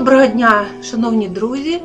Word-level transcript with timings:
Доброго 0.00 0.26
дня, 0.26 0.66
шановні 0.84 1.28
друзі! 1.28 1.80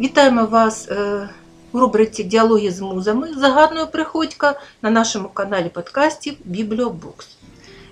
Вітаємо 0.00 0.46
вас 0.46 0.88
е, 0.88 1.28
у 1.72 1.78
рубриці 1.80 2.24
Діалоги 2.24 2.70
з 2.70 2.80
музами 2.80 3.28
Загадною 3.38 3.86
Приходька 3.86 4.60
на 4.82 4.90
нашому 4.90 5.28
каналі 5.28 5.68
подкастів 5.68 6.34
Бібліобукс. 6.44 7.28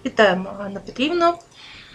Вітаємо, 0.04 0.50
Анна 0.64 0.80
Петрівна. 0.86 1.34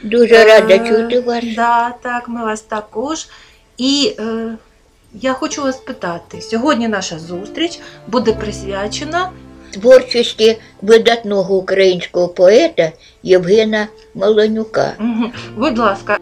Дуже 0.03 0.43
рада 0.45 0.73
Е, 0.73 0.89
чути 0.89 1.19
вас. 1.19 1.43
Да, 1.55 1.93
так, 2.01 2.29
ми 2.29 2.45
вас 2.45 2.61
також. 2.61 3.27
І 3.77 4.15
е, 4.19 4.57
я 5.13 5.33
хочу 5.33 5.61
вас 5.61 5.77
питати: 5.77 6.41
сьогодні 6.41 6.87
наша 6.87 7.19
зустріч 7.19 7.79
буде 8.07 8.33
присвячена 8.33 9.31
Творчості 9.73 10.57
видатного 10.81 11.55
українського 11.55 12.27
поета 12.27 12.91
Євгена 13.23 13.87
Малонюка. 14.15 14.93
Мгм. 14.99 15.31
Будь 15.57 15.77
ласка, 15.77 16.17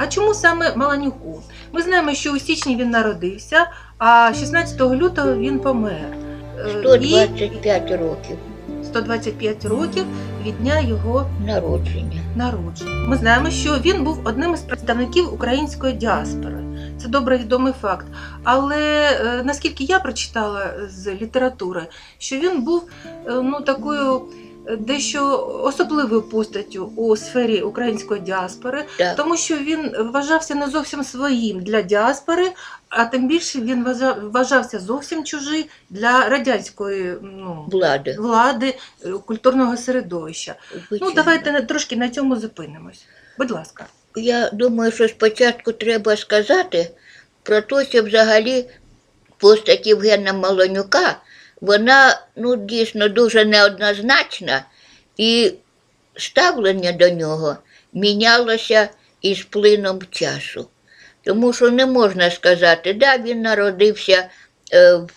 а 0.00 0.06
чому 0.06 0.34
саме 0.34 0.76
Маланюку? 0.76 1.42
Ми 1.72 1.82
знаємо, 1.82 2.14
що 2.14 2.32
у 2.32 2.38
січні 2.38 2.76
він 2.76 2.90
народився, 2.90 3.66
а 3.98 4.32
16 4.34 4.80
лютого 4.80 5.34
він 5.34 5.58
помер. 5.58 6.16
Е, 6.58 6.98
І 7.02 7.08
125 7.08 7.90
років 7.90 8.36
125 8.84 9.64
років 9.64 10.04
від 10.46 10.58
дня 10.58 10.80
його 10.80 11.26
народження. 11.46 12.22
народження. 12.36 13.08
Ми 13.08 13.16
знаємо, 13.16 13.50
що 13.50 13.78
він 13.78 14.04
був 14.04 14.20
одним 14.24 14.54
із 14.54 14.60
представників 14.60 15.34
української 15.34 15.92
діаспори. 15.92 16.58
Це 16.98 17.08
добре 17.08 17.38
відомий 17.38 17.72
факт. 17.80 18.06
Але 18.44 19.10
е, 19.12 19.42
наскільки 19.44 19.84
я 19.84 19.98
прочитала 19.98 20.70
з 20.88 21.14
літератури, 21.14 21.86
що 22.18 22.36
він 22.36 22.62
був 22.62 22.82
е, 23.26 23.32
ну 23.42 23.60
такою 23.60 24.16
е, 24.16 24.20
дещо 24.78 25.46
особливою 25.64 26.22
постаттю 26.22 26.92
у 26.96 27.16
сфері 27.16 27.60
української 27.60 28.20
діаспори, 28.20 28.84
Так, 28.96 29.16
тому 29.16 29.36
що 29.36 29.56
він 29.56 29.92
вважався 29.98 30.54
не 30.54 30.66
зовсім 30.70 31.04
своїм 31.04 31.62
для 31.62 31.82
діаспори, 31.82 32.52
а 32.88 33.04
тим 33.04 33.28
більше 33.28 33.60
він 33.60 33.84
вважа- 33.84 34.30
вважався 34.30 34.78
зовсім 34.78 35.24
чужий 35.24 35.70
для 35.90 36.28
радянської 36.28 37.16
ну, 37.22 37.66
влади. 37.72 38.16
влади, 38.18 38.78
е, 39.04 39.10
культурного 39.10 39.76
середовища. 39.76 40.54
Ну, 40.90 41.12
давайте 41.14 41.62
трошки 41.62 41.96
на 41.96 42.08
цьому 42.08 42.36
зупинимось. 42.36 43.04
Будь 43.38 43.50
ласка. 43.50 43.86
Я 44.16 44.50
думаю, 44.52 44.92
що 44.92 45.08
спочатку 45.08 45.72
треба 45.72 46.16
сказати 46.16 46.90
про 47.42 47.60
те, 47.60 47.84
що 47.84 48.02
взагалі 48.02 48.64
постать 49.38 49.86
Євгена 49.86 50.32
Малонюка, 50.32 51.16
вона 51.60 52.20
ну, 52.36 52.56
дійсно 52.56 53.08
дуже 53.08 53.44
неоднозначна, 53.44 54.64
і 55.16 55.52
ставлення 56.16 56.92
до 56.92 57.10
нього 57.10 57.56
мінялося 57.92 58.88
із 59.22 59.42
плином 59.42 59.98
часу. 60.10 60.68
Тому 61.24 61.52
що 61.52 61.70
не 61.70 61.86
можна 61.86 62.30
сказати, 62.30 62.92
да, 62.92 63.18
він 63.18 63.42
народився 63.42 64.28
е, 64.72 64.94
в, 64.94 65.10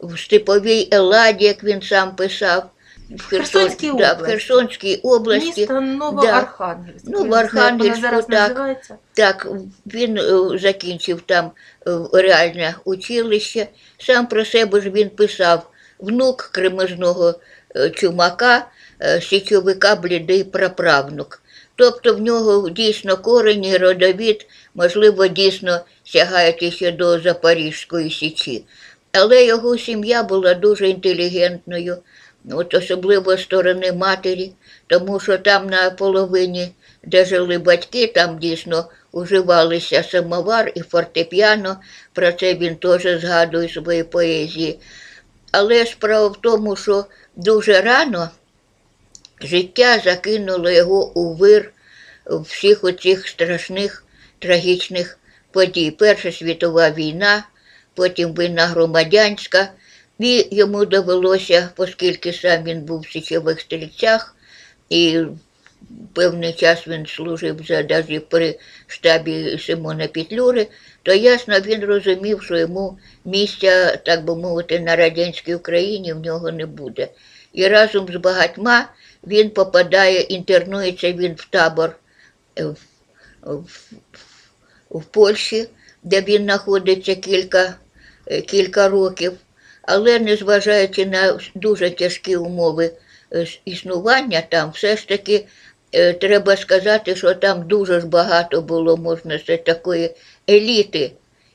в 0.00 0.18
степовій 0.18 0.88
Еладі, 0.90 1.44
як 1.44 1.64
він 1.64 1.82
сам 1.82 2.16
писав, 2.16 2.70
в, 3.10 3.22
Херсонській 3.22 3.86
да, 3.86 3.92
в 3.92 3.96
області. 3.96 4.24
Херсонській 4.24 4.96
області. 4.96 5.60
Місто 5.60 5.80
Новоархангельськ. 5.80 7.04
Ну, 7.04 7.18
Я 7.18 7.24
в 7.24 7.28
не 7.28 7.48
знаю, 7.48 7.78
як 7.84 8.02
воно 8.02 8.36
Архангельську, 8.36 8.96
так. 8.96 8.96
Так, 9.12 9.46
він 9.86 10.18
е, 10.18 10.58
закінчив 10.58 11.20
там 11.20 11.50
е, 11.86 11.90
реальне 12.12 12.74
училище. 12.84 13.66
Сам 13.98 14.26
про 14.26 14.44
себе 14.44 14.80
ж 14.80 14.90
він 14.90 15.10
писав 15.10 15.70
внук 16.00 16.50
кремезного 16.52 17.34
е, 17.76 17.90
чумака, 17.90 18.66
е, 19.02 19.20
січовика 19.20 19.96
блідий 19.96 20.44
праправнук. 20.44 21.42
Тобто 21.76 22.14
в 22.14 22.20
нього 22.20 22.70
дійсно 22.70 23.16
корені, 23.16 23.76
родовід, 23.76 24.46
можливо, 24.74 25.26
дійсно 25.26 25.80
сягають 26.04 26.74
ще 26.74 26.92
до 26.92 27.20
Запорізької 27.20 28.10
січі. 28.10 28.64
Але 29.12 29.44
його 29.44 29.78
сім'я 29.78 30.22
була 30.22 30.54
дуже 30.54 30.88
інтелігентною, 30.88 31.96
от 32.50 32.74
особливо 32.74 33.36
з 33.36 33.42
сторони 33.42 33.92
матері, 33.92 34.52
тому 34.86 35.20
що 35.20 35.38
там 35.38 35.66
на 35.66 35.90
половині, 35.90 36.72
де 37.04 37.24
жили 37.24 37.58
батьки, 37.58 38.06
там 38.06 38.38
дійсно 38.38 38.84
уживалися 39.12 40.02
самовар 40.02 40.72
і 40.74 40.80
фортепіано. 40.80 41.76
Про 42.12 42.32
це 42.32 42.54
він 42.54 42.76
теж 42.76 43.02
згадує 43.20 43.66
в 43.66 43.72
своїй 43.72 44.04
поезії. 44.04 44.78
Але 45.50 45.86
справа 45.86 46.28
в 46.28 46.40
тому, 46.40 46.76
що 46.76 47.04
дуже 47.36 47.80
рано 47.80 48.30
життя 49.40 49.98
закинуло 49.98 50.70
його 50.70 51.12
у 51.12 51.34
вир 51.34 51.72
всіх 52.26 52.84
оцих 52.84 53.28
страшних 53.28 54.04
трагічних 54.38 55.18
подій. 55.50 55.90
Перша 55.90 56.32
світова 56.32 56.90
війна, 56.90 57.44
потім 57.94 58.34
війна 58.34 58.66
громадянська. 58.66 59.68
І 60.20 60.48
йому 60.50 60.84
довелося, 60.84 61.68
оскільки 61.76 62.32
сам 62.32 62.64
він 62.64 62.80
був 62.80 63.00
в 63.00 63.08
січових 63.08 63.60
стрільцях, 63.60 64.36
і 64.90 65.20
певний 66.14 66.52
час 66.52 66.88
він 66.88 67.06
служив 67.06 67.60
за 67.68 67.82
навіть 67.82 68.28
при 68.28 68.58
штабі 68.86 69.58
Симона 69.58 70.08
Петлюри, 70.08 70.66
то 71.02 71.14
ясно 71.14 71.60
він 71.60 71.84
розумів, 71.84 72.42
що 72.42 72.56
йому 72.56 72.98
місця, 73.24 73.96
так 73.96 74.24
би 74.24 74.36
мовити, 74.36 74.80
на 74.80 74.96
радянській 74.96 75.54
Україні 75.54 76.12
в 76.12 76.20
нього 76.20 76.50
не 76.50 76.66
буде. 76.66 77.08
І 77.52 77.68
разом 77.68 78.08
з 78.12 78.16
багатьма 78.16 78.88
він 79.26 79.50
попадає, 79.50 80.20
інтернується 80.20 81.12
він 81.12 81.34
в 81.34 81.44
табор 81.50 81.96
е, 82.58 82.64
в, 82.64 82.76
в, 83.42 83.92
в 84.90 85.04
Польщі, 85.04 85.68
де 86.02 86.20
він 86.20 86.44
знаходиться 86.44 87.14
кілька, 87.14 87.74
е, 88.26 88.40
кілька 88.40 88.88
років. 88.88 89.32
Але 89.82 90.18
незважаючи 90.18 91.06
на 91.06 91.38
дуже 91.54 91.90
тяжкі 91.90 92.36
умови 92.36 92.92
е, 93.32 93.46
існування 93.64 94.42
там, 94.48 94.70
все 94.70 94.96
ж 94.96 95.08
таки 95.08 95.46
треба 96.20 96.56
сказати, 96.56 97.16
що 97.16 97.34
там 97.34 97.68
дуже 97.68 98.00
ж 98.00 98.06
багато 98.06 98.62
було, 98.62 98.96
можна 98.96 99.38
такої 99.38 100.14
еліти 100.50 101.12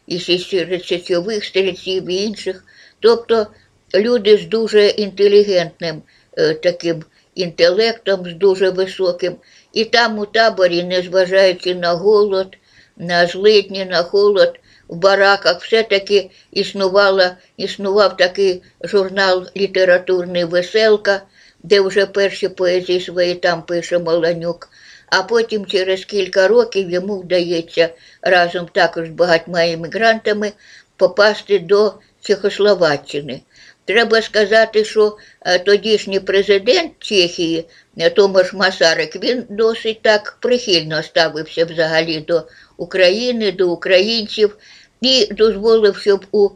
і 0.08 0.20
січових 0.20 1.46
стрільців 1.46 2.10
і 2.10 2.16
інших. 2.16 2.66
Тобто 3.00 3.48
люди 3.96 4.38
з 4.38 4.46
дуже 4.46 4.88
інтелігентним 4.88 6.02
е, 6.38 6.54
таким 6.54 7.04
інтелектом, 7.36 8.30
з 8.30 8.34
дуже 8.34 8.70
високим. 8.70 9.36
І 9.74 9.86
там 9.86 10.20
у 10.20 10.26
таборі, 10.26 10.84
незважаючи 10.84 11.76
на 11.76 11.94
голод, 11.94 12.58
на 12.98 13.28
злидні, 13.28 13.86
на 13.86 14.04
холод, 14.04 14.60
в 14.88 14.96
бараках 14.96 15.62
все-таки 15.62 16.30
існувала, 16.52 17.38
існував 17.58 18.18
такий 18.18 18.64
журнал 18.82 19.48
літературний 19.58 20.46
Веселка, 20.46 21.22
де 21.64 21.82
вже 21.82 22.06
перші 22.06 22.50
поезії 22.50 23.02
свої 23.02 23.36
там 23.36 23.64
пише 23.64 24.00
Маланюк. 24.00 24.70
А 25.08 25.24
потім 25.24 25.66
через 25.66 26.06
кілька 26.06 26.48
років 26.48 26.92
йому 26.92 27.20
вдається 27.20 27.90
разом 28.22 28.68
також 28.74 29.08
з 29.08 29.12
багатьма 29.12 29.64
іммігрантами 29.64 30.52
попасти 30.98 31.60
до 31.60 31.94
Чехословаччини. 32.22 33.42
Треба 33.86 34.22
сказати, 34.22 34.86
що 34.86 35.18
е, 35.42 35.60
тодішній 35.60 36.20
президент 36.20 36.92
Чехії 37.00 37.66
е, 37.98 38.10
Томаш 38.10 38.54
Масарик, 38.54 39.24
він 39.24 39.46
досить 39.50 40.02
так 40.02 40.38
прихильно 40.42 41.04
ставився 41.04 41.66
взагалі 41.66 42.20
до 42.20 42.48
України, 42.78 43.52
до 43.52 43.70
українців 43.70 44.58
і 45.02 45.34
дозволив, 45.34 45.98
щоб 45.98 46.26
у 46.32 46.50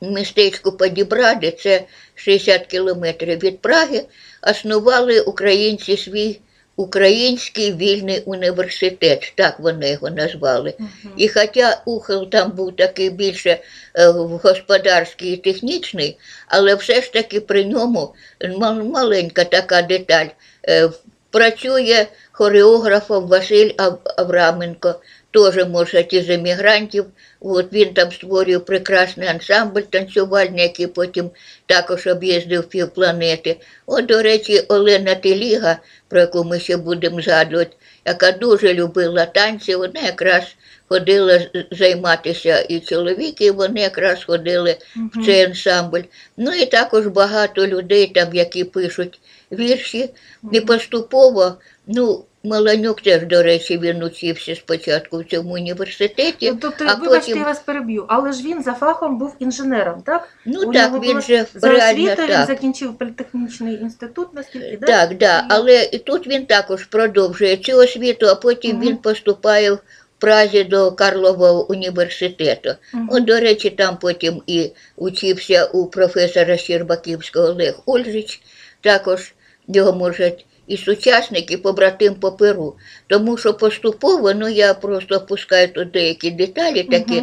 містечку 0.00 0.72
Падібради, 0.72 1.50
це 1.50 1.84
60 2.14 2.66
кілометрів 2.66 3.38
від 3.38 3.60
Праги, 3.60 4.04
основали 4.42 5.20
українці 5.20 5.96
свій 5.96 6.40
український 6.80 7.72
вільний 7.72 8.22
університет, 8.26 9.32
так 9.36 9.60
вони 9.60 9.90
його 9.90 10.10
назвали. 10.10 10.74
І 11.16 11.28
хоча 11.28 11.80
ухил 11.84 12.30
там 12.30 12.50
був 12.50 12.76
такий 12.76 13.10
більше 13.10 13.58
е, 13.94 14.06
господарський 14.42 15.32
і 15.32 15.36
технічний, 15.36 16.18
але 16.48 16.74
все 16.74 17.00
ж 17.02 17.12
таки 17.12 17.40
при 17.40 17.64
ньому 17.64 18.14
мал- 18.40 18.82
маленька 18.84 19.44
така 19.44 19.82
деталь. 19.82 20.26
е, 20.68 20.90
Працює 21.32 22.06
хореографом 22.32 23.26
Василь 23.28 23.70
Авраменко, 24.16 24.94
теж 25.30 25.66
може 25.66 26.06
із 26.10 26.30
емігрантів. 26.30 27.04
От 27.40 27.72
він 27.72 27.94
там 27.94 28.12
створює 28.12 28.58
прекрасний 28.58 29.28
ансамбль 29.28 29.80
танцювальний, 29.80 30.62
який 30.62 30.86
потім 30.86 31.30
також 31.66 32.06
об'їздив 32.06 32.68
півпланети. 32.68 33.56
От, 33.86 34.06
до 34.06 34.22
речі, 34.22 34.60
Олена 34.68 35.14
Теліга, 35.14 35.78
про 36.08 36.20
яку 36.20 36.44
ми 36.44 36.60
ще 36.60 36.76
будемо 36.76 37.20
згадувати, 37.22 37.76
яка 38.04 38.32
дуже 38.32 38.74
любила 38.74 39.26
танці, 39.26 39.74
вона 39.74 40.00
якраз 40.00 40.42
ходила 40.90 41.40
займатися 41.70 42.60
і 42.68 42.80
чоловіки, 42.80 43.44
і 43.44 43.50
вони 43.50 43.80
якраз 43.80 44.24
ходили 44.24 44.76
в 45.14 45.24
цей 45.24 45.44
ансамбль. 45.44 46.00
Ну 46.36 46.52
і 46.52 46.66
також 46.66 47.06
багато 47.06 47.66
людей, 47.66 48.06
там, 48.06 48.34
які 48.34 48.64
пишуть 48.64 49.20
вірші, 49.52 50.10
і 50.52 50.60
поступово, 50.60 51.54
ну, 51.86 52.24
Маланюк 52.44 53.00
теж, 53.00 53.22
до 53.22 53.42
речі, 53.42 53.78
він 53.78 54.02
учився 54.02 54.54
спочатку 54.54 55.18
в 55.18 55.24
цьому 55.24 55.54
університеті. 55.54 56.52
Тобто, 56.60 56.84
а 56.88 56.94
вибачте, 56.94 57.08
потім- 57.20 57.38
я 57.38 57.44
вас 57.44 57.58
переб'ю, 57.58 58.04
але 58.08 58.32
ж 58.32 58.42
він 58.44 58.62
за 58.62 58.72
фахом 58.72 59.18
був 59.18 59.34
інженером, 59.38 60.02
так? 60.06 60.28
Ну 60.46 60.60
У 60.60 60.72
так, 60.72 61.02
він 61.02 61.20
же 61.20 61.46
За 61.54 61.68
реально 61.68 62.04
освітою 62.04 62.28
він 62.28 62.46
закінчив 62.46 62.98
політехнічний 62.98 63.74
інститут, 63.74 64.28
наскільки, 64.34 64.76
так? 64.76 65.18
Так, 65.18 65.22
І- 65.22 65.46
але 65.48 65.82
і 65.92 65.98
тут 65.98 66.26
він 66.26 66.46
також 66.46 66.84
продовжує 66.84 67.56
цю 67.56 67.76
освіту, 67.76 68.26
а 68.26 68.34
потім 68.34 68.76
Мгм. 68.76 68.86
він 68.86 68.96
поступає 68.96 69.72
в 69.72 69.78
Празі 70.20 70.64
до 70.64 70.92
Карлового 70.92 71.70
університету. 71.70 72.74
Мгм. 72.94 73.08
От, 73.12 73.24
до 73.24 73.40
речі, 73.40 73.70
там 73.70 73.98
потім 73.98 74.42
і 74.46 74.70
учився 74.96 75.64
у 75.64 75.86
професора 75.86 76.56
Щербаківського 76.56 77.46
Олег 77.46 77.74
Ольжич, 77.86 78.40
також 78.80 79.34
його 79.68 79.92
можуть 79.92 80.46
і 80.70 80.76
сучасник, 80.76 81.50
і 81.50 81.56
побратим 81.56 82.14
по 82.14 82.32
Перу. 82.32 82.74
Тому 83.06 83.36
що 83.36 83.54
поступово, 83.54 84.34
ну 84.34 84.48
я 84.48 84.74
просто 84.74 85.16
опускаю 85.16 85.68
тут 85.68 85.90
деякі 85.90 86.30
деталі 86.30 86.82
такі, 86.82 87.22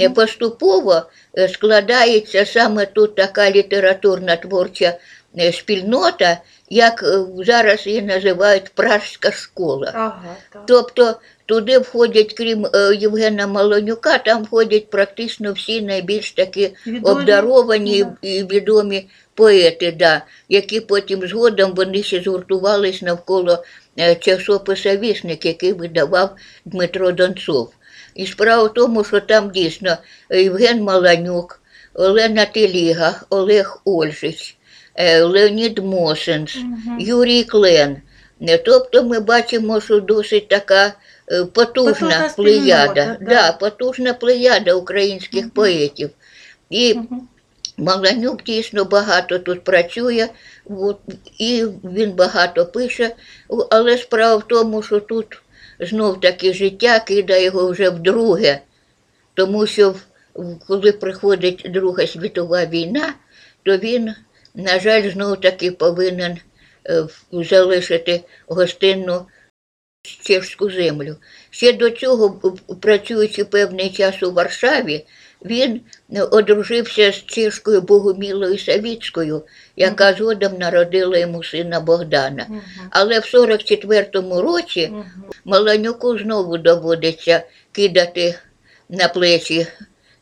е, 0.00 0.10
поступово 0.10 1.02
е, 1.38 1.48
складається 1.48 2.46
саме 2.46 2.86
тут 2.86 3.14
така 3.14 3.50
літературна 3.50 4.36
творча 4.36 4.98
е, 5.38 5.52
спільнота, 5.52 6.40
як 6.70 7.02
е, 7.02 7.44
зараз 7.44 7.86
її 7.86 8.02
називають 8.02 8.68
Пражська 8.74 9.32
школа. 9.32 9.92
Ага, 9.94 10.36
так. 10.52 10.62
Тобто 10.66 11.14
туди 11.48 11.78
входять, 11.78 12.32
крім 12.32 12.66
е, 12.66 12.94
Євгена 13.00 13.46
Малонюка, 13.46 14.18
там 14.18 14.42
входять 14.44 14.90
практично 14.90 15.52
всі 15.52 15.80
найбільш 15.82 16.32
такі 16.32 16.70
Відомі? 16.86 17.00
обдаровані 17.14 18.04
Да. 18.04 18.16
і 18.22 18.44
відомі 18.44 19.08
поети, 19.34 19.92
да, 19.92 20.22
які 20.48 20.80
потім 20.80 21.28
згодом 21.28 21.72
вони 21.76 22.02
ще 22.02 22.20
згуртувались 22.20 23.02
навколо 23.02 23.64
е, 23.98 24.14
часописа 24.14 24.96
Вісник, 24.96 25.46
який 25.46 25.72
видавав 25.72 26.30
Дмитро 26.64 27.12
Донцов. 27.12 27.72
І 28.14 28.26
справа 28.26 28.62
в 28.64 28.74
тому, 28.74 29.04
що 29.04 29.20
там 29.20 29.50
дійсно 29.50 29.96
Євген 30.30 30.82
Маланюк, 30.82 31.60
Олена 31.94 32.44
Теліга, 32.44 33.20
Олег 33.30 33.80
Ольжич, 33.84 34.56
е, 34.94 35.22
Леонід 35.22 35.78
Мосенс, 35.78 36.56
Мгм. 36.56 37.00
Юрій 37.00 37.44
Клен. 37.44 37.96
Е, 38.48 38.58
Тобто 38.58 39.04
ми 39.04 39.20
бачимо, 39.20 39.80
що 39.80 40.00
досить 40.00 40.48
така 40.48 40.92
потужна, 41.28 41.92
Потужна 41.92 42.30
плеяда, 42.36 43.16
да. 43.20 43.26
да. 43.26 43.52
потужна 43.52 44.14
плеяда 44.14 44.74
українських 44.74 45.40
Мгм. 45.42 45.50
поетів. 45.50 46.10
І 46.70 46.94
Мгм. 46.94 47.28
Маланюк 47.76 48.42
дійсно 48.42 48.84
багато 48.84 49.38
тут 49.38 49.64
працює, 49.64 50.28
от, 50.66 50.98
і 51.38 51.64
він 51.84 52.12
багато 52.12 52.66
пише, 52.66 53.14
але 53.70 53.98
справа 53.98 54.36
в 54.36 54.48
тому, 54.48 54.82
що 54.82 55.00
тут 55.00 55.42
знов 55.80 56.20
таки 56.20 56.52
життя 56.54 57.00
кидає 57.00 57.44
його 57.44 57.70
вже 57.70 57.90
вдруге, 57.90 58.60
тому 59.34 59.66
що 59.66 59.94
коли 60.66 60.92
приходить 60.92 61.66
Друга 61.70 62.06
світова 62.06 62.64
війна, 62.64 63.14
то 63.62 63.76
він, 63.76 64.14
на 64.54 64.80
жаль, 64.80 65.10
знов 65.10 65.40
таки 65.40 65.70
повинен 65.70 66.38
е, 66.86 67.04
залишити 67.32 68.20
гостинну 68.46 69.26
чешську 70.08 70.70
землю. 70.70 71.16
Ще 71.50 71.72
до 71.72 71.90
цього, 71.90 72.54
працюючи 72.80 73.44
певний 73.44 73.90
час 73.90 74.22
у 74.22 74.32
Варшаві, 74.32 75.04
він 75.44 75.80
е, 76.12 76.22
одружився 76.22 77.12
з 77.12 77.24
чешкою 77.24 77.80
Богомілою 77.80 78.58
Савіцькою, 78.58 79.42
яка 79.76 80.12
згодом 80.12 80.58
народила 80.58 81.18
йому 81.18 81.44
сина 81.44 81.80
Богдана. 81.80 82.46
Але 82.90 83.18
в 83.18 83.22
44-му 83.22 84.42
році. 84.42 84.92
Маланюку 85.44 86.18
знову 86.18 86.58
доводиться 86.58 87.42
кидати 87.72 88.34
на 88.88 89.08
плечі 89.08 89.66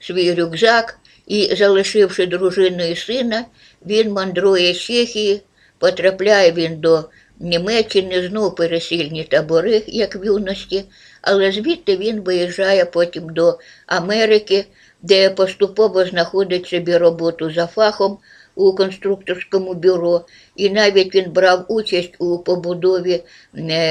свій 0.00 0.34
рюкзак 0.34 0.98
і, 1.26 1.54
залишивши 1.56 2.26
дружину 2.26 2.84
і 2.84 2.96
сина, 2.96 3.44
він 3.86 4.12
мандрує 4.12 4.74
з 4.74 4.78
Чехії, 4.80 5.42
потрапляє 5.78 6.52
він 6.52 6.80
до 6.80 7.04
Німеччини, 7.40 8.28
знов 8.28 8.54
пересильні 8.54 9.24
табори, 9.24 9.82
як 9.86 10.16
в 10.16 10.24
юності, 10.24 10.84
але 11.22 11.52
звідти 11.52 11.96
він 11.96 12.20
виїжджає 12.20 12.84
потім 12.84 13.34
до 13.34 13.58
Америки, 13.86 14.64
де 15.02 15.30
поступово 15.30 16.04
знаходить 16.04 16.66
собі 16.66 16.96
роботу 16.96 17.50
за 17.50 17.66
фахом 17.66 18.18
у 18.54 18.72
конструкторському 18.72 19.74
бюро, 19.74 20.24
і 20.56 20.70
навіть 20.70 21.14
він 21.14 21.30
брав 21.30 21.64
участь 21.68 22.14
у 22.18 22.38
побудові 22.38 23.22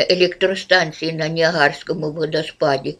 електростанції 0.10 1.14
на 1.14 1.28
Ніагарському 1.28 2.12
водоспаді. 2.12 2.98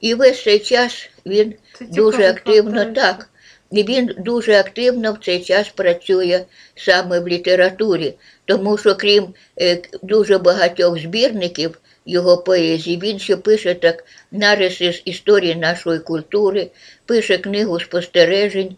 І 0.00 0.14
весь 0.14 0.42
цей 0.42 0.58
час 0.58 1.10
він 1.26 1.54
Це 1.78 1.84
дуже 1.84 2.28
активно 2.28 2.84
так. 2.84 3.28
І 3.70 3.82
він 3.82 4.14
дуже 4.18 4.54
активно 4.54 5.12
в 5.12 5.24
цей 5.24 5.40
час 5.40 5.68
працює 5.68 6.44
саме 6.74 7.20
в 7.20 7.28
літературі, 7.28 8.14
тому 8.44 8.78
що 8.78 8.94
крім 8.94 9.26
е, 9.60 9.82
дуже 10.02 10.38
багатьох 10.38 10.98
збірників 10.98 11.78
його 12.08 12.38
поезії, 12.38 12.98
він 13.02 13.18
ще 13.18 13.36
пише 13.36 13.74
так 13.74 14.04
нариси 14.32 14.92
з 14.92 15.02
історії 15.04 15.54
нашої 15.56 15.98
культури, 15.98 16.70
пише 17.06 17.38
книгу 17.38 17.80
спостережень, 17.80 18.76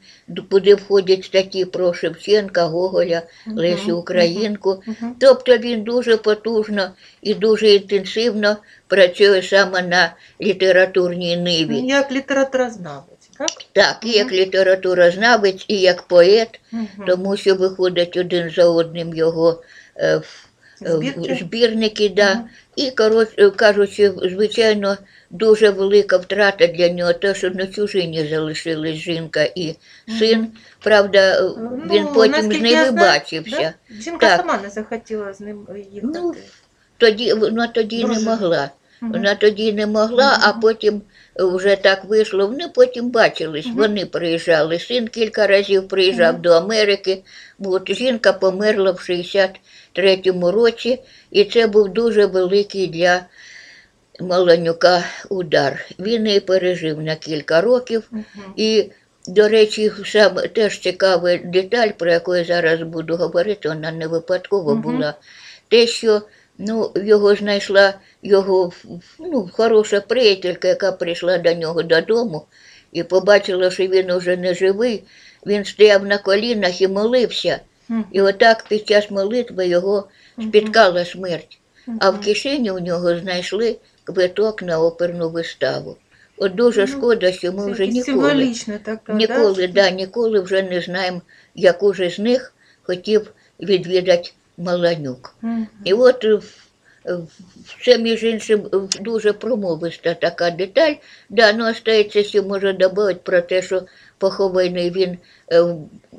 куди 0.51 0.75
входять 0.75 1.25
статті 1.25 1.65
про 1.65 1.95
Шевченка, 1.95 2.65
Гоголя, 2.65 3.23
Лесю 3.47 3.99
Українку. 3.99 4.83
мгм. 4.87 5.15
Тобто 5.21 5.59
він 5.59 5.83
дуже 5.83 6.17
потужно 6.17 6.91
і 7.23 7.35
дуже 7.35 7.71
інтенсивно 7.71 8.57
працює 8.87 9.43
саме 9.43 9.83
на 9.83 10.17
літературній 10.41 11.37
ниві. 11.37 11.77
Як 11.77 12.13
літературознавець, 12.13 13.20
так? 13.41 13.51
Так, 13.73 13.97
і 14.05 14.11
як 14.11 14.33
літературознавець, 14.33 15.65
і 15.69 15.81
як 15.81 16.03
поет, 16.03 16.61
тому 17.07 17.37
що 17.37 17.55
виходять 17.55 18.17
один 18.17 18.51
за 18.51 18.65
одним 18.65 19.15
його 19.15 19.63
е, 19.97 20.07
е, 20.17 20.23
Збірки? 20.81 21.39
збірники. 21.41 22.09
Да. 22.09 22.41
І, 22.77 22.91
коротше 22.91 23.51
кажучи, 23.51 24.13
звичайно, 24.23 24.97
дуже 25.31 25.71
велика 25.71 26.17
втрата 26.17 26.67
для 26.67 26.89
нього, 26.89 27.13
те, 27.13 27.35
що 27.35 27.51
на 27.51 27.67
чужині 27.67 28.29
залишились 28.31 28.97
жінка 28.97 29.43
і 29.43 29.75
син. 30.19 30.49
Правда, 30.83 31.19
е, 31.19 31.43
він 31.91 32.03
Ну, 32.03 32.13
потім 32.15 32.35
з 32.35 32.37
наскільки 32.37 32.63
ними 32.63 32.69
я 32.75 32.91
знаю, 32.91 33.13
бачився. 33.21 33.75
да? 33.91 33.95
Жінка 34.03 34.27
Так. 34.29 34.37
сама 34.41 34.59
не 34.63 34.71
захотіла 34.71 35.33
з 35.33 35.41
ним 35.41 35.67
їхати. 35.93 36.13
Ну, 36.15 36.35
Тоді 36.99 37.33
вона 37.33 37.67
тоді 37.67 37.99
не 37.99 38.05
Дружина. 38.05 38.31
могла. 38.31 38.71
Мгм. 39.01 39.13
Вона 39.13 39.35
тоді 39.35 39.73
не 39.73 39.87
могла, 39.87 40.39
а 40.43 40.53
потім 40.53 41.03
вже 41.39 41.77
так 41.77 42.05
вийшло. 42.05 42.47
Вони 42.47 42.69
потім 42.69 43.11
бачились. 43.11 43.67
Вони 43.75 44.07
приїжджали. 44.07 44.79
Син 44.79 45.09
кілька 45.09 45.47
разів 45.47 45.89
приїжджав 45.89 46.43
до 46.43 46.51
Америки. 46.51 47.23
От 47.59 47.93
жінка 47.95 48.33
померла 48.33 48.91
в 48.91 48.97
63-му 48.97 50.51
році, 50.51 50.99
і 51.31 51.45
це 51.45 51.67
був 51.67 51.89
дуже 51.89 52.27
великий 52.27 52.87
для 52.87 53.27
Маланюка 54.21 55.05
удар. 55.29 55.87
Він 55.99 56.27
її 56.27 56.41
пережив 56.41 57.03
на 57.03 57.17
кілька 57.17 57.61
років. 57.61 58.11
І, 58.57 58.91
до 59.29 59.49
речі, 59.49 59.93
сам 60.05 60.35
теж 60.35 60.79
цікава 60.79 61.37
деталь, 61.37 61.89
про 61.99 62.13
яку 62.13 62.37
я 62.37 62.45
зараз 62.45 62.83
буду 62.83 63.17
говорити, 63.17 63.69
вона 63.69 63.93
не 63.93 64.07
випадково 64.07 64.75
була. 64.75 65.15
Те, 65.69 65.87
що 65.87 66.23
ну, 66.61 66.91
його 66.97 67.35
знайшла 67.35 67.95
його 68.23 68.73
ну, 69.19 69.51
хороша 69.53 70.01
приятелька, 70.01 70.69
яка 70.69 70.93
прийшла 70.93 71.39
до 71.39 71.55
нього 71.55 71.83
додому 71.83 72.47
і 72.93 73.03
побачила, 73.03 73.71
що 73.71 73.87
він 73.87 74.11
уже 74.11 74.37
не 74.37 74.55
живий. 74.55 75.05
Він 75.47 75.65
стояв 75.65 76.05
на 76.05 76.19
колінах 76.19 76.81
і 76.81 76.89
молився. 76.89 77.61
І 78.13 78.21
отак 78.21 78.65
під 78.69 78.89
час 78.89 79.11
молитви 79.11 79.67
його 79.67 80.09
спіткала 80.43 81.05
смерть. 81.05 81.59
А 82.01 82.11
в 82.11 82.21
кишені 82.21 82.71
у 82.71 82.79
нього 82.79 83.19
знайшли 83.19 83.77
квиток 84.05 84.63
на 84.63 84.81
оперну 84.81 85.31
виставу. 85.31 85.97
От 86.37 86.55
дуже 86.55 86.81
Ну, 86.81 86.87
шкода, 86.87 87.33
що 87.33 87.53
ми 87.53 87.73
вже 87.73 87.87
ніколи. 87.87 88.55
Ніколи, 89.09 89.67
да? 89.67 89.73
да, 89.83 89.91
ніколи 89.91 90.41
вже 90.41 90.63
не 90.63 90.81
знаємо, 90.81 91.23
яку 91.55 91.95
же 91.95 92.11
з 92.11 92.19
них 92.19 92.55
хотів 92.83 93.33
відвідати 93.61 94.31
Маланюк. 94.61 95.35
Мгм. 95.43 95.67
І 95.85 95.93
от 95.93 96.25
е, 96.25 96.35
в- 96.35 96.57
в- 97.05 97.85
це, 97.85 97.99
між 97.99 98.23
іншим, 98.25 98.61
в- 98.73 98.89
дуже 99.01 99.33
промовиста 99.33 100.15
така 100.15 100.51
деталь. 100.51 100.93
Да, 101.29 101.53
ну, 101.53 101.71
остається 101.71 102.25
ще 102.25 102.43
може 102.43 102.73
додати 102.73 103.21
про 103.23 103.41
те, 103.41 103.63
що 103.63 103.83
похований 104.19 104.91
він 104.91 105.19
е, 105.53 105.61
в- 105.61 105.69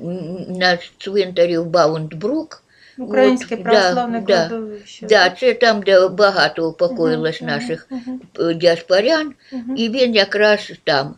м, 0.02 0.46
на 0.48 0.78
цвинтарі 0.98 1.58
в 1.58 1.66
Баундбрук. 1.66 2.62
Українське 2.98 3.54
От, 3.54 3.62
да, 3.62 3.70
православне 3.70 4.20
да. 4.20 4.46
кладовище. 4.48 5.06
Да, 5.06 5.30
це 5.30 5.54
там, 5.54 5.82
де 5.82 6.08
багато 6.08 6.68
упокоїлось 6.68 7.40
Мгм, 7.42 7.50
наших 7.50 7.86
мгм, 7.90 8.20
е, 8.40 8.54
діаспорян. 8.54 9.34
мгм. 9.52 9.76
І 9.76 9.88
він 9.88 10.14
якраз 10.14 10.72
там. 10.84 11.14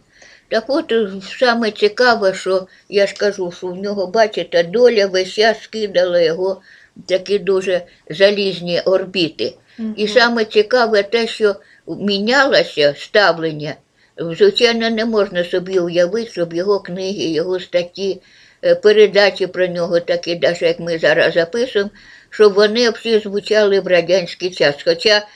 Так 0.48 0.64
от 0.68 0.92
е, 0.92 1.08
саме 1.38 1.70
цікаве, 1.70 2.34
що 2.34 2.66
я 2.88 3.06
ж 3.06 3.14
кажу, 3.16 3.52
що 3.56 3.66
в 3.66 3.76
нього, 3.76 4.06
бачите, 4.06 4.62
доля 4.62 5.06
весь 5.06 5.28
час 5.32 5.62
скидала 5.62 6.20
його 6.20 6.60
такі 7.06 7.38
дуже 7.38 7.82
залізні 8.10 8.80
орбіти. 8.80 9.54
І 9.78 9.82
Мгм. 9.82 10.08
саме 10.08 10.44
цікаве 10.44 11.02
те, 11.02 11.26
що 11.26 11.56
мінялося 11.86 12.94
ставлення. 12.98 13.74
Звичайно, 14.18 14.90
не 14.90 15.04
можна 15.04 15.44
собі 15.44 15.78
уявити, 15.78 16.30
щоб 16.30 16.52
його 16.52 16.80
книги, 16.80 17.24
його 17.24 17.60
статті, 17.60 18.20
е, 18.64 18.74
передачі 18.74 19.46
про 19.46 19.66
нього, 19.66 20.00
такі, 20.00 20.36
навіть 20.42 20.62
як 20.62 20.80
ми 20.80 20.98
зараз 20.98 21.34
записуємо, 21.34 21.90
щоб 22.30 22.54
вони 22.54 22.90
всі 22.90 23.18
звучали 23.18 23.80
в 23.80 23.86
радянський 23.86 24.50
час. 24.50 24.74
Хоча 24.84 25.26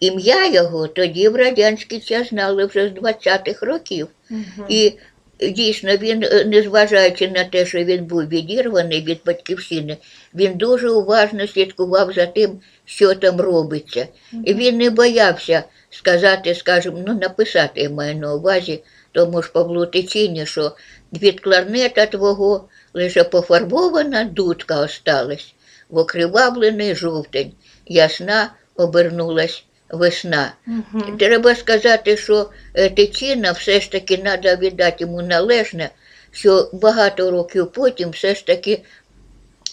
ім'я 0.00 0.46
його 0.46 0.86
тоді 0.86 1.28
в 1.28 1.36
радянський 1.36 2.00
час 2.00 2.28
знали 2.28 2.66
вже 2.66 2.88
з 2.88 2.92
20-х 2.92 3.66
років. 3.66 4.08
Мгм. 4.30 4.66
І 4.68 4.92
дійсно 5.40 5.96
він, 5.96 6.24
е, 6.24 6.44
незважаючи 6.44 7.28
на 7.28 7.44
те, 7.44 7.66
що 7.66 7.78
він 7.78 8.04
був 8.04 8.28
відірваний 8.28 9.02
від 9.02 9.18
батьківщини, 9.26 9.96
він 10.34 10.54
дуже 10.54 10.90
уважно 10.90 11.46
слідкував 11.46 12.12
за 12.12 12.26
тим, 12.26 12.60
що 12.84 13.14
там 13.14 13.40
робиться. 13.40 14.06
І 14.44 14.54
він 14.54 14.78
не 14.78 14.90
боявся 14.90 15.62
сказати, 15.90 16.54
скажімо, 16.54 16.98
ну 17.06 17.14
написати 17.14 17.80
я 17.80 17.90
маю 17.90 18.16
на 18.16 18.34
увазі 18.34 18.82
тому 19.12 19.42
ж 19.42 19.52
Павлу 19.52 19.86
Тичині, 19.86 20.46
що 20.46 20.72
від 21.12 21.40
кларнета 21.40 22.06
твого 22.06 22.68
лише 22.94 23.24
пофарбована 23.24 24.24
дудка 24.24 24.80
осталась, 24.80 25.54
в 25.88 25.98
окривавлений 25.98 26.94
жовтень, 26.94 27.52
ясна 27.86 28.54
обернулась 28.76 29.64
весна. 29.90 30.52
Мгм. 30.66 31.18
Треба 31.18 31.54
сказати, 31.54 32.16
що 32.16 32.50
е, 32.74 32.90
Тичина 32.90 33.52
все 33.52 33.80
ж 33.80 33.90
таки 33.90 34.16
треба 34.16 34.56
віддати 34.56 34.96
йому 35.04 35.22
належне, 35.22 35.90
що 36.30 36.70
багато 36.72 37.30
років 37.30 37.72
потім 37.72 38.10
все 38.10 38.34
ж 38.34 38.46
таки 38.46 38.80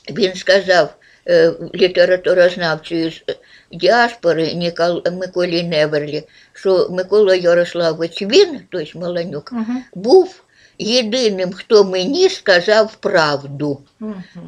він 0.09 0.35
сказав 0.35 0.95
е, 1.27 1.51
літературознавцю 1.75 3.11
з 3.11 3.23
діаспори 3.71 4.53
Нікол, 4.53 5.03
Миколі 5.11 5.63
Неверлі, 5.63 6.23
що 6.53 6.87
Микола 6.89 7.35
Ярославович 7.35 8.21
він, 8.21 8.59
тобто 8.69 8.99
Маланюк, 8.99 9.51
Мгм. 9.51 9.83
був 9.93 10.44
єдиним, 10.79 11.53
хто 11.53 11.83
мені 11.83 12.29
сказав 12.29 12.95
правду. 12.95 13.81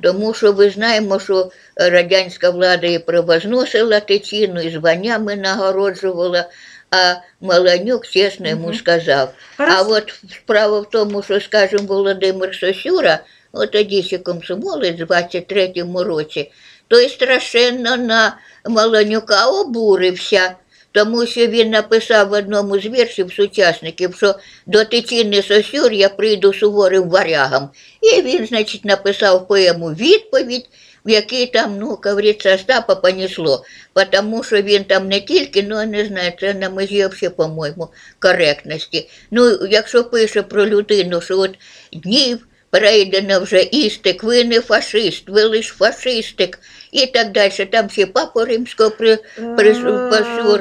Тому 0.01 0.34
що 0.34 0.53
ми 0.53 0.69
знаємо, 0.69 1.19
що 1.19 1.51
радянська 1.75 2.50
влада 2.50 2.88
і 2.88 3.00
превозносила 3.00 4.00
тичину, 4.00 4.62
і 4.62 4.69
званнями 4.69 5.36
нагороджувала, 5.36 6.50
а 6.91 7.13
Маланюк 7.41 8.07
чесно 8.07 8.50
йому 8.50 8.74
сказав. 8.74 9.34
А 9.57 9.81
от 9.81 10.13
справа 10.31 10.79
в 10.79 10.89
тому, 10.89 11.24
що, 11.24 11.41
скажімо, 11.41 11.84
Володимир 11.88 12.55
Сосюра, 12.55 13.19
от 13.51 13.72
тоді 13.72 14.03
ще 14.03 14.17
комсомолець 14.17 15.00
в 15.00 15.03
23-му 15.03 16.03
році, 16.03 16.51
той 16.88 17.10
страшенно 17.10 17.98
на 17.98 18.38
Маланюка 18.65 19.46
обурився. 19.46 20.55
Тому 20.98 21.25
що 21.25 21.48
він 21.48 21.70
написав 21.70 22.30
в 22.30 22.32
одному 22.32 22.80
з 22.80 22.86
віршів 22.86 23.34
сучасників, 23.34 24.16
що 24.16 24.36
до 24.66 24.86
тичини 24.86 25.42
сосюр 25.42 25.94
я 25.94 26.10
прийду 26.10 26.54
суворим 26.54 27.10
варягам. 27.10 27.70
І 28.01 28.22
він, 28.22 28.46
значить, 28.46 28.86
написав 28.86 29.48
поему 29.48 29.89
відповідь, 29.89 30.70
в 31.06 31.10
якій 31.10 31.46
там, 31.46 31.77
ну, 31.80 31.98
кавріця 31.98 32.56
Остапа 32.56 32.96
понесло. 32.96 33.63
Тому 34.12 34.44
що 34.44 34.62
він 34.62 34.84
там 34.84 35.08
не 35.08 35.22
тільки, 35.22 35.63
ну, 35.63 35.86
не 35.86 36.06
знаю, 36.06 36.32
це 36.39 36.54
на 36.54 36.70
межі 36.70 37.08
взагалі, 37.08 37.36
по-моєму, 37.36 37.88
коректності. 38.20 39.10
Ну, 39.32 39.68
якщо 39.70 40.04
пише 40.04 40.42
про 40.42 40.66
людину, 40.66 41.22
що 41.22 41.39
от 41.39 41.51
днів 41.94 42.48
перейдено 42.70 43.39
вже 43.39 43.62
істик, 43.62 44.24
ви 44.24 44.44
не 44.44 44.62
фашист, 44.62 45.30
ви 45.30 45.44
лиш 45.44 45.68
фашистик, 45.68 46.60
і 46.91 47.06
так 47.06 47.32
далі. 47.32 47.65
Там 47.72 47.89
ще 47.89 48.06
папу 48.06 48.46
римського 48.46 48.89
при, 48.89 49.17
при 49.58 49.74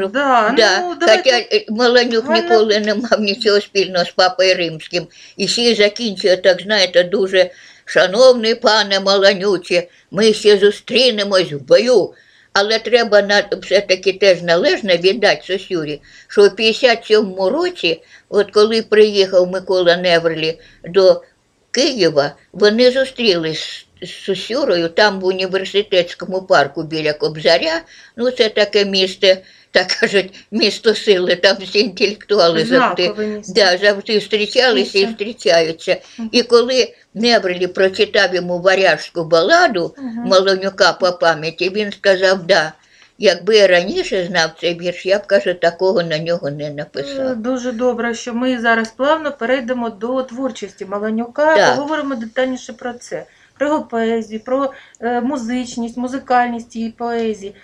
Е. 0.04 0.08
Да, 0.08 0.54
Да, 0.56 0.80
ну. 0.80 0.96
Хоча 1.00 1.38
е, 1.38 1.64
Маланюк 1.68 2.30
ніколи 2.30 2.80
не 2.86 2.94
мав 2.94 3.20
нічого 3.20 3.60
спільного 3.60 4.04
з 4.04 4.10
папою 4.10 4.54
римським. 4.54 5.06
І 5.36 5.48
ще 5.48 5.74
закінчує, 5.74 6.36
так 6.36 6.62
знаєте, 6.62 7.04
дуже 7.04 7.50
шановний 7.84 8.54
пане 8.54 9.00
Маланюче, 9.00 9.86
ми 10.10 10.32
ще 10.32 10.58
зустрінемось 10.58 11.52
в 11.52 11.58
бою. 11.58 12.14
Але 12.58 12.78
треба 12.78 13.22
на, 13.22 13.44
все-таки 13.62 14.12
теж 14.12 14.42
належно 14.42 14.96
віддати 14.96 15.42
Сосюрі, 15.46 16.00
що 16.28 16.42
у 16.42 16.48
57-му 16.48 17.50
році, 17.50 18.02
от 18.28 18.50
коли 18.50 18.82
приїхав 18.82 19.50
Микола 19.50 19.96
Неверлі 19.96 20.58
до 20.84 21.22
Києва, 21.70 22.32
вони 22.52 22.90
зустрілись 22.90 23.85
з 24.02 24.24
Сосюрою 24.24 24.88
там 24.88 25.20
в 25.20 25.24
університетському 25.24 26.42
парку 26.42 26.82
біля 26.82 27.12
Кобзаря. 27.12 27.82
Ну, 28.16 28.30
це 28.30 28.48
таке 28.48 28.84
місто, 28.84 29.26
так 29.70 29.86
кажуть, 29.86 30.34
місто 30.50 30.94
сили, 30.94 31.36
там 31.36 31.56
всі 31.60 31.80
інтелектуали 31.80 32.64
завжди. 32.64 33.14
Да, 33.48 33.78
завжди 33.78 34.14
зустрічалися 34.14 34.98
і 34.98 35.00
Місце. 35.00 35.06
зустрічаються. 35.06 35.96
І 36.32 36.42
коли 36.42 36.94
Неврелі 37.14 37.66
прочитав 37.66 38.34
йому 38.34 38.58
варяжську 38.58 39.24
баладу. 39.24 39.94
Малонюка 40.26 40.92
по 40.92 41.12
пам'яті, 41.12 41.70
він 41.70 41.92
сказав, 41.92 42.46
да, 42.46 42.72
якби 43.18 43.56
я 43.56 43.66
раніше 43.66 44.26
знав 44.26 44.50
цей 44.60 44.80
вірш, 44.80 45.06
я 45.06 45.18
б, 45.18 45.26
каже, 45.26 45.54
такого 45.54 46.02
на 46.02 46.18
нього 46.18 46.50
не 46.50 46.64
Е, 46.64 46.70
написав. 46.70 47.36
Дуже 47.36 47.72
добре, 47.72 48.14
що 48.14 48.34
ми 48.34 48.60
зараз 48.60 48.90
плавно 48.90 49.32
перейдемо 49.32 49.90
до 49.90 50.22
творчості 50.22 50.84
Маланюка. 50.84 51.74
Поговоримо 51.76 52.14
детальніше 52.14 52.72
про 52.72 52.92
це. 52.92 53.26
Про 53.58 53.66
його 53.68 53.82
поезію, 53.82 54.40
про 54.40 54.72
е, 55.00 55.20
музичність, 55.20 55.96
музикальність 55.96 56.76
її 56.76 56.90
поезії. 56.90 57.54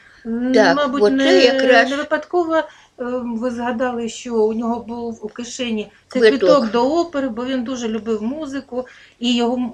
Так, 0.54 0.76
Мабуть, 0.76 1.02
оце 1.02 1.14
не, 1.14 1.44
якраз- 1.44 1.90
не 1.90 1.96
випадково 1.96 2.56
е, 2.56 2.62
ви 3.24 3.50
згадали, 3.50 4.08
що 4.08 4.34
у 4.34 4.52
нього 4.54 4.80
був 4.88 5.18
у 5.22 5.28
кишені 5.28 5.90
цей 6.08 6.22
Квиток. 6.22 6.40
квиток 6.40 6.70
до 6.70 7.00
опери, 7.00 7.28
бо 7.28 7.44
він 7.44 7.64
дуже 7.64 7.88
любив 7.88 8.22
музику, 8.22 8.86
і 9.18 9.36
його 9.36 9.72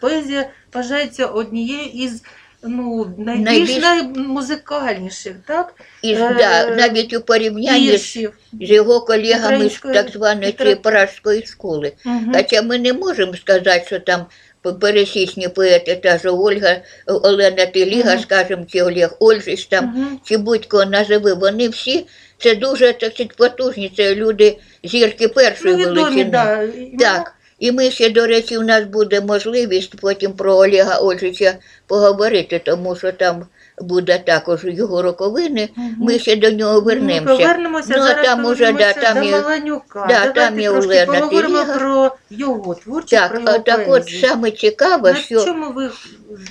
поезія 0.00 0.48
вважається 0.74 1.26
однією 1.26 1.84
із 1.94 2.22
ну, 2.62 3.14
найбільш 3.18 3.70
Найбільш- 3.70 3.80
наймузикальніших, 3.82 5.34
так? 5.46 5.74
І 6.02 6.12
е, 6.12 6.34
да, 6.38 6.76
навіть 6.76 7.14
у 7.14 7.20
порівнянні 7.20 7.96
з, 7.98 8.12
з 8.12 8.30
його 8.52 9.00
колегами 9.00 9.68
з 9.70 9.78
так 9.78 10.08
званої 10.10 10.52
літера- 10.52 10.74
пражської 10.76 11.46
школи. 11.46 11.92
Мгм. 12.04 12.32
Хоча 12.34 12.62
ми 12.62 12.78
не 12.78 12.92
можемо 12.92 13.34
сказати, 13.34 13.82
що 13.86 14.00
там 14.00 14.26
пересічні 14.72 15.48
поети, 15.48 15.94
та 15.96 16.18
ж 16.18 16.28
Ольга, 16.30 16.76
Олена 17.06 17.66
Теліга, 17.66 18.14
Мгм. 18.14 18.22
скажімо, 18.22 18.64
чи 18.72 18.82
Олег 18.82 19.16
Ольжич 19.20 19.64
там, 19.66 19.84
Мгм. 19.84 20.18
чи 20.24 20.36
будь-кого 20.36 20.84
називи, 20.84 21.34
вони 21.34 21.68
всі 21.68 22.06
це 22.38 22.54
дуже 22.54 22.92
так 22.92 23.34
потужні, 23.36 23.92
це 23.96 24.14
люди 24.14 24.58
зірки 24.84 25.28
першої 25.28 25.76
Ну, 25.76 25.84
величини. 25.84 26.24
да. 26.24 26.68
Так. 26.98 27.32
І 27.58 27.72
ми 27.72 27.90
ще, 27.90 28.10
до 28.10 28.26
речі, 28.26 28.58
у 28.58 28.62
нас 28.62 28.84
буде 28.84 29.20
можливість 29.20 29.96
потім 30.00 30.32
про 30.32 30.54
Олега 30.54 30.98
Ольжича 30.98 31.54
поговорити, 31.86 32.60
тому 32.64 32.96
що 32.96 33.12
там 33.12 33.46
буде 33.80 34.18
також 34.18 34.64
його 34.64 35.02
роковини. 35.02 35.68
Ми 35.98 36.18
ще 36.18 36.36
до 36.36 36.50
нього 36.50 36.74
Ну, 36.74 36.80
вернемося. 36.80 37.36
повернемося, 37.36 37.94
Ну, 37.96 38.02
а 38.02 38.06
зараз 38.06 38.26
там 38.26 38.44
уже, 38.44 38.72
да, 38.72 38.92
там 38.92 39.18
до 39.18 39.24
і- 39.28 39.30
Маланюка. 39.30 40.06
да, 40.08 40.14
Давайте 40.14 40.32
там 40.40 40.60
і 40.60 40.64
трошки 40.64 40.86
Олена 40.88 41.06
поговоримо 41.20 41.58
Теліга. 41.58 41.78
про 41.78 42.16
його 42.30 42.74
творчість, 42.74 43.10
Так, 43.22 43.30
про 43.30 43.40
а 43.44 43.50
його 43.50 43.58
так 43.58 43.80
от 43.80 43.86
поезію. 44.02 44.20
саме 44.28 44.50
цікаве, 44.50 45.12
На 45.12 45.18
що 45.18 45.44
чому 45.44 45.72
ви 45.72 45.90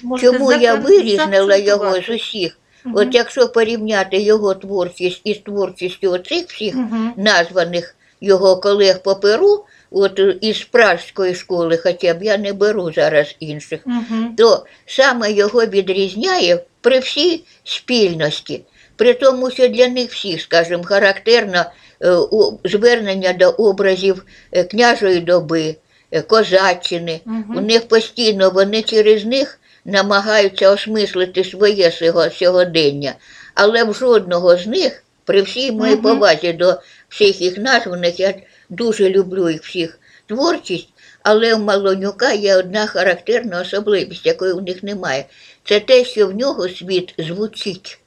можете 0.04 0.32
чому 0.38 0.54
я 0.54 0.76
вирізнила 0.76 1.56
його 1.56 2.02
з 2.02 2.10
усіх. 2.10 2.58
Мгм. 2.86 2.96
От 2.98 3.16
якщо 3.16 3.48
порівняти 3.48 4.18
його 4.22 4.54
творчість 4.54 5.22
із 5.24 5.38
творчістю 5.38 6.12
оцих 6.12 6.46
всіх 6.48 6.76
Мгм. 6.76 7.14
названих 7.18 7.96
його 8.22 8.58
колег 8.58 9.02
по 9.04 9.16
Перу, 9.16 9.66
от 9.92 10.20
е, 10.20 10.38
із 10.42 10.64
пражської 10.64 11.36
школи, 11.36 11.80
хоча 11.84 12.14
б 12.14 12.24
я 12.24 12.38
не 12.38 12.54
беру 12.54 12.92
зараз 12.94 13.36
інших, 13.40 13.80
Мгм. 13.86 14.36
то 14.38 14.66
саме 14.86 15.32
його 15.32 15.66
відрізняє 15.66 16.60
при 16.84 17.00
всій 17.00 17.44
спільності. 17.64 18.62
При 18.96 19.14
тому, 19.14 19.52
що 19.52 19.68
для 19.68 19.88
них 19.88 20.12
всіх, 20.12 20.42
скажімо, 20.42 20.84
характерно 20.84 21.66
е, 22.04 22.16
звернення 22.64 23.34
до 23.34 23.50
образів 23.50 24.26
е, 24.52 24.64
княжої 24.64 25.20
доби, 25.20 25.76
е, 26.12 26.22
козаччини. 26.22 27.20
Мгм. 27.26 27.58
У 27.58 27.62
них 27.62 27.88
постійно 27.88 28.50
вони 28.50 28.82
через 28.82 29.26
них 29.26 29.60
намагаються 29.86 30.72
осмислити 30.72 31.44
своє 31.44 31.92
сьогодення. 32.32 33.14
Але 33.56 33.84
в 33.84 33.94
жодного 33.94 34.58
з 34.58 34.68
них, 34.68 35.04
при 35.26 35.42
всій 35.42 35.72
моїй 35.72 35.94
Мгм. 35.96 36.04
повазі 36.04 36.54
до 36.54 36.76
всіх 37.10 37.42
їх 37.42 37.58
названих, 37.58 38.20
я 38.20 38.34
дуже 38.70 39.10
люблю 39.10 39.50
їх 39.50 39.64
всіх 39.64 40.00
творчість, 40.28 40.90
але 41.24 41.56
в 41.56 41.60
Малонюка 41.60 42.32
є 42.32 42.56
одна 42.56 42.86
характерна 42.86 43.62
особливість, 43.62 44.26
якої 44.26 44.54
у 44.54 44.62
них 44.62 44.84
немає. 44.84 45.26
Це 45.66 45.80
те, 45.80 46.06
що 46.06 46.28
в 46.28 46.36
нього 46.36 46.70
світ 46.70 47.16
звучить. 47.18 48.00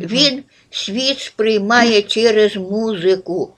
Він 0.00 0.44
світ 0.70 1.20
сприймає 1.20 2.02
через 2.02 2.56
музику. 2.56 3.54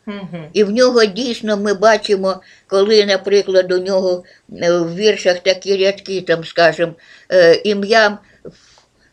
І 0.52 0.64
в 0.64 0.70
нього 0.70 1.04
дійсно 1.04 1.56
ми 1.56 1.74
бачимо, 1.74 2.40
коли, 2.66 3.06
наприклад, 3.06 3.72
у 3.72 3.78
нього 3.78 4.24
е, 4.52 4.72
в 4.72 4.94
віршах 4.94 5.38
такі 5.38 5.76
рядки, 5.76 6.20
там, 6.20 6.44
скажімо, 6.44 6.92
е, 7.32 7.54
ім'ям 7.64 8.18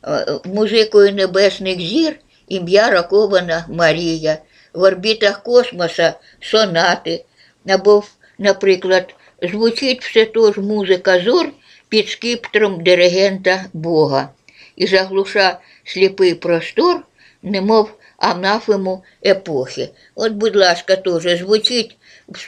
е, 0.08 0.26
музикою 0.46 1.14
небесних 1.14 1.80
зір 1.80 2.16
ім'я 2.48 2.90
ракована 2.90 3.66
Марія, 3.70 4.38
в 4.74 4.82
орбітах 4.82 5.44
космоса 5.44 6.14
сонати, 6.40 7.26
або, 7.68 8.04
наприклад, 8.38 9.16
звучить 9.42 10.04
все 10.04 10.26
ж 10.54 10.62
музика 10.62 11.20
зор 11.20 11.50
під 11.94 12.10
скіптром 12.10 12.84
диригента 12.84 13.66
Бога 13.74 14.30
і 14.76 14.88
заглуша 14.88 15.60
сліпий 15.84 16.34
простор, 16.34 17.02
немов 17.44 17.90
анафему 18.18 19.04
епохи. 19.26 19.90
От, 20.16 20.32
будь 20.32 20.56
ласка, 20.56 20.96
теж 20.96 21.38
звучить 21.40 21.98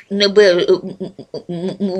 небе... 0.09 0.67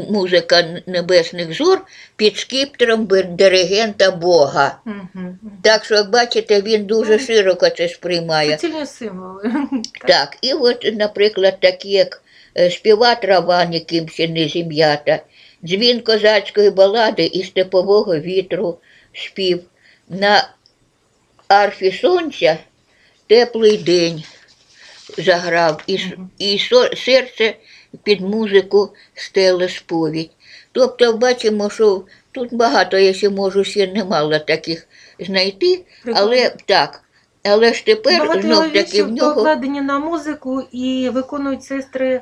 музика 0.10 0.82
небесних 0.86 1.58
зор 1.58 1.82
під 2.16 2.38
скіптром 2.38 3.08
диригента 3.30 4.12
Бога. 4.12 4.80
Мгм. 4.86 5.40
Так 5.62 5.86
що, 5.86 5.96
як 5.96 6.10
бачите, 6.10 6.62
він 6.62 6.86
дуже 6.86 7.20
широко 7.20 7.70
це 7.70 7.90
сприймає. 7.90 8.58
Суцільні 8.58 8.86
символи. 8.86 9.52
Так, 10.08 10.38
і 10.42 10.54
от, 10.54 10.92
наприклад, 10.94 11.60
такі 11.60 11.90
як 11.90 12.22
е, 12.58 12.72
співа 12.72 13.16
трава 13.16 13.66
ніким 13.66 14.10
ще 14.10 14.28
не 14.28 14.48
зім'ята, 14.48 15.20
дзвін 15.66 16.02
козацької 16.02 16.70
балади 16.70 17.26
і 17.26 17.44
степового 17.44 18.20
вітру 18.20 18.78
спів. 19.14 19.64
На 20.10 20.50
арфі 21.48 21.92
сонця 21.92 22.58
теплий 23.28 23.78
день 23.78 24.24
заграв, 25.18 25.84
і, 25.88 26.00
і 26.38 26.60
серце 26.96 27.56
під 28.04 28.22
музику 28.22 28.94
стеле 29.14 29.70
сповідь. 29.70 30.32
Тобто 30.72 31.14
бачимо, 31.14 31.70
що 31.70 32.04
тут 32.32 32.54
багато, 32.54 32.98
я 32.98 33.14
ще 33.14 33.30
можу 33.30 33.64
ще 33.64 33.88
немало 33.88 34.40
таких 34.40 34.88
знайти, 35.20 35.86
але 36.16 36.56
так. 36.66 37.02
Але 37.44 37.74
ж 37.74 37.86
тепер 37.86 38.42
знов 38.42 38.74
таки 38.74 39.04
в 39.04 39.12
нього. 39.12 39.36
покладені 39.36 39.82
на 39.82 40.00
музику 40.00 40.64
і 40.72 41.10
виконують 41.14 41.64
сестри 41.64 42.22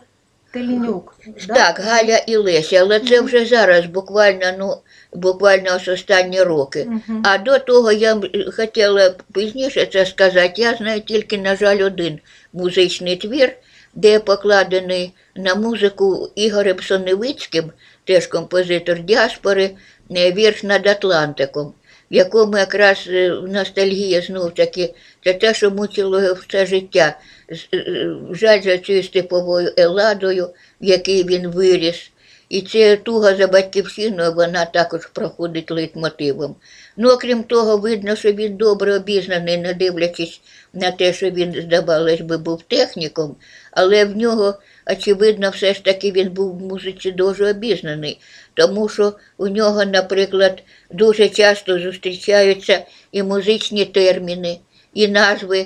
Телінюк. 0.54 1.16
да? 1.48 1.54
Так, 1.54 1.80
Галя 1.80 2.18
і 2.18 2.36
Леся, 2.38 2.78
але 2.82 3.00
це 3.00 3.22
вже 3.22 3.46
зараз, 3.46 3.86
буквально, 3.86 4.46
ну, 4.60 4.78
буквально 5.14 5.76
ось 5.76 5.88
останні 5.88 6.44
роки. 6.44 6.86
Мгм. 6.90 7.24
А 7.26 7.38
до 7.38 7.60
того 7.60 7.92
я 7.92 8.12
м- 8.12 8.30
хотіла 8.58 9.14
пізніше 9.34 9.86
це 9.86 10.06
сказати. 10.06 10.54
Я 10.62 10.74
знаю 10.76 11.02
тільки, 11.02 11.38
на 11.38 11.56
жаль, 11.56 11.86
один 11.86 12.20
музичний 12.54 13.16
твір, 13.16 13.52
де 13.94 14.20
покладений 14.20 15.14
на 15.36 15.56
музику 15.56 16.30
Ігорем 16.36 16.80
Соневицьким, 16.80 17.72
теж 18.04 18.28
композитор 18.28 19.00
діаспори, 19.00 19.72
е, 20.18 20.32
вірш 20.32 20.64
над 20.64 20.88
Атлантиком, 20.88 21.74
в 22.14 22.16
якому 22.16 22.58
якраз 22.58 22.98
е, 23.08 23.30
ностальгія 23.30 24.22
знов 24.22 24.54
таки 24.54 24.94
це 25.24 25.34
те, 25.34 25.54
що 25.54 25.72
мучило 25.72 26.22
його 26.22 26.34
все 26.34 26.66
життя. 26.66 27.18
Е, 27.74 28.08
Жаль 28.32 28.62
за 28.62 28.78
цією 28.78 29.04
степовою 29.04 29.74
еладою, 29.78 30.50
в 30.82 30.86
якій 30.86 31.24
він 31.24 31.48
виріс. 31.48 32.10
І 32.50 32.62
ця 32.62 32.96
туга 32.98 33.36
за 33.36 33.48
батьківщиною 33.48 34.34
вона 34.34 34.66
також 34.66 35.08
проходить 35.08 35.72
лейтмотивом. 35.72 36.56
Ну, 36.98 37.10
окрім 37.10 37.44
того, 37.44 37.78
видно, 37.78 38.16
що 38.16 38.32
він 38.32 38.58
добре 38.58 38.96
обізнаний, 38.96 39.58
не 39.58 39.74
дивлячись 39.74 40.42
на 40.74 40.92
те, 40.92 41.14
що 41.14 41.30
він, 41.30 41.62
здавалось 41.62 42.22
би, 42.22 42.38
був 42.38 42.62
техніком, 42.62 43.36
але 43.72 44.06
в 44.06 44.18
нього, 44.18 44.54
очевидно, 44.92 45.50
все 45.50 45.74
ж 45.74 45.84
таки 45.84 46.12
він 46.12 46.30
був 46.30 46.58
в 46.58 46.62
музиці 46.62 47.12
дуже 47.12 47.50
обізнаний, 47.50 48.20
тому 48.54 48.90
що 48.90 49.14
у 49.38 49.48
нього, 49.48 49.86
наприклад, 49.86 50.64
дуже 50.92 51.30
часто 51.30 51.80
зустрічаються 51.80 52.86
і 53.12 53.24
музичні 53.24 53.86
терміни, 53.86 54.60
і 54.94 55.08
назви, 55.08 55.66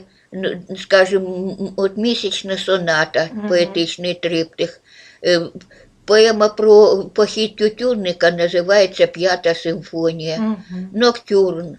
скажімо, 0.78 1.58
от 1.78 1.98
місячна 1.98 2.58
соната, 2.58 3.30
поетичний 3.48 4.14
триптих. 4.14 4.82
Е, 5.26 5.42
Поема 6.06 6.50
про 6.50 7.04
похід 7.14 7.56
тютюнника 7.56 8.32
називається 8.32 9.08
П'ята 9.08 9.56
симфонія. 9.56 10.56
Ноктюрн. 10.94 11.78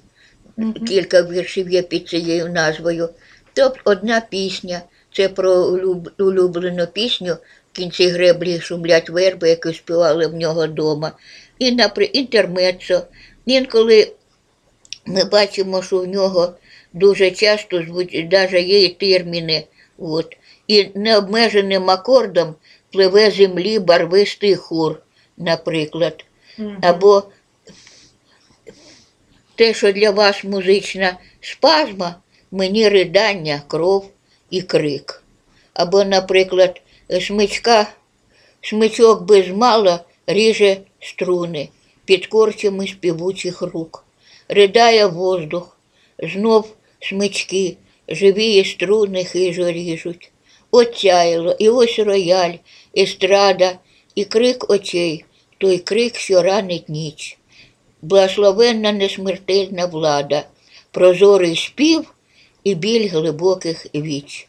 Кілька 0.89 1.23
віршів 1.23 1.71
є 1.71 1.83
під 1.83 2.09
цією 2.09 2.49
назвою. 2.49 3.09
Тобто 3.53 3.81
одна 3.85 4.21
пісня. 4.21 4.81
Це 5.13 5.29
про 5.29 5.79
улюблену 6.19 6.87
пісню 6.87 7.37
в 7.73 7.77
кінці 7.77 8.09
греблі 8.09 8.61
шумлять 8.61 9.11
верби, 9.11 9.49
яку 9.49 9.73
співали 9.73 10.27
в 10.27 10.35
нього 10.35 10.67
вдома. 10.67 11.13
І 11.59 11.73
наприклад, 11.73 12.17
інтермецо. 12.17 13.03
Інколи 13.47 14.13
ми 15.07 15.25
бачимо, 15.25 15.83
що 15.83 15.99
в 15.99 16.07
нього 16.07 16.55
дуже 16.93 17.31
часто 17.31 17.81
навіть 17.81 18.69
є 18.69 18.85
і 18.85 18.89
терміни. 18.89 19.65
От. 19.99 20.37
І 20.69 20.89
необмеженим 20.95 21.91
акордом 21.91 22.55
пливе 22.93 23.31
землі 23.31 23.79
барвистий 23.79 24.57
хур, 24.57 25.03
наприклад. 25.37 26.25
Або 26.83 27.23
те, 29.55 29.75
що 29.75 29.93
для 29.93 30.11
вас 30.11 30.45
музична 30.45 31.19
спазма, 31.41 32.15
мені 32.51 32.89
ридання, 32.89 33.63
кров 33.69 34.11
і 34.51 34.63
крик. 34.63 35.23
Або, 35.75 36.05
наприклад, 36.05 36.81
смичка, 37.21 37.87
смичок 38.63 39.23
без 39.23 39.49
мала 39.49 40.01
ріже 40.27 40.77
струни 41.01 41.69
під 42.05 42.27
корчами 42.27 42.87
співучих 42.87 43.63
рук. 43.63 44.05
Ридає 44.49 45.07
воздух, 45.07 45.77
знов 46.19 46.75
смички, 47.01 47.77
живі 48.09 48.65
струни 48.65 49.25
хижо 49.25 49.73
ріжуть. 49.73 50.31
Отчаяло, 50.71 51.57
і 51.59 51.69
ось 51.69 51.99
рояль, 51.99 52.55
естрада, 52.99 53.79
і 54.15 54.25
крик 54.25 54.71
очей, 54.71 55.25
той 55.59 55.79
крик, 55.79 56.17
що 56.17 56.43
ранить 56.43 56.89
ніч. 56.89 57.39
Благословенна 58.03 58.93
несмертельна 58.93 59.87
влада, 59.87 60.45
прозорий 60.91 61.57
спів 61.57 62.15
і 62.65 62.75
біль 62.75 63.09
глибоких 63.11 63.87
віч. 63.95 64.49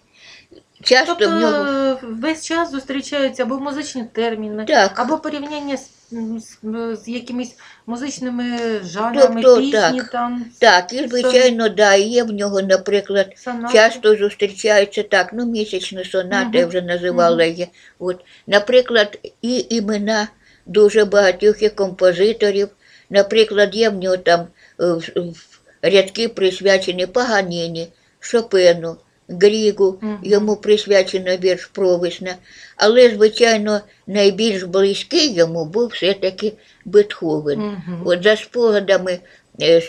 Часто 0.84 1.16
Тобто 1.20 1.36
в 1.36 1.40
нього 1.40 1.66
е, 1.66 1.98
весь 2.04 2.46
час 2.46 2.72
зустрічаються 2.72 3.44
або 3.44 3.60
музичні 3.60 4.04
терміни, 4.14 4.66
так, 4.66 5.00
або 5.00 5.18
порівняння 5.18 5.78
з, 5.78 5.90
з, 6.12 6.58
з 7.04 7.08
якимись 7.08 7.56
музичними 7.88 8.44
жанрами, 8.84 9.42
Тобто, 9.42 9.58
пісні, 9.62 9.72
так. 10.00 10.10
там, 10.12 10.46
так, 10.60 10.94
і 10.94 11.08
звичайно, 11.08 11.70
да, 11.70 11.94
є 11.96 12.24
в 12.24 12.32
нього, 12.32 12.62
наприклад, 12.62 13.28
сонати. 13.38 13.74
часто 13.74 14.16
зустрічаються 14.16 15.04
так, 15.04 15.30
ну, 15.34 15.46
місячні 15.46 16.06
сонати, 16.06 16.58
я 16.58 16.62
Мгм. 16.62 16.70
вже 16.70 16.82
називала 16.82 17.46
її. 17.46 17.68
От, 18.00 18.26
наприклад, 18.48 19.20
і 19.42 19.66
імена 19.70 20.28
дуже 20.66 21.06
багатьох 21.06 21.62
є 21.62 21.70
композиторів. 21.70 22.68
Наприклад, 23.10 23.76
є 23.76 23.90
в 23.90 23.96
нього 23.96 24.18
там 24.18 24.40
е, 24.40 24.86
в- 24.86 25.12
в- 25.16 25.60
рядки 25.82 26.28
присвячені 26.30 27.06
Паганіні, 27.06 27.88
Шопену, 28.20 28.98
Грігу, 29.30 30.00
йому 30.24 30.56
присвячено 30.56 31.38
вірш 31.38 31.66
Провесна. 31.66 32.36
Але, 32.76 33.10
звичайно, 33.10 33.82
найбільш 34.08 34.64
близький 34.64 35.34
йому 35.34 35.66
був 35.66 35.88
все-таки 35.88 36.54
Бетховен. 36.86 37.78
От 38.06 38.24
за 38.24 38.36
спогадами 38.36 39.20
е, 39.62 39.82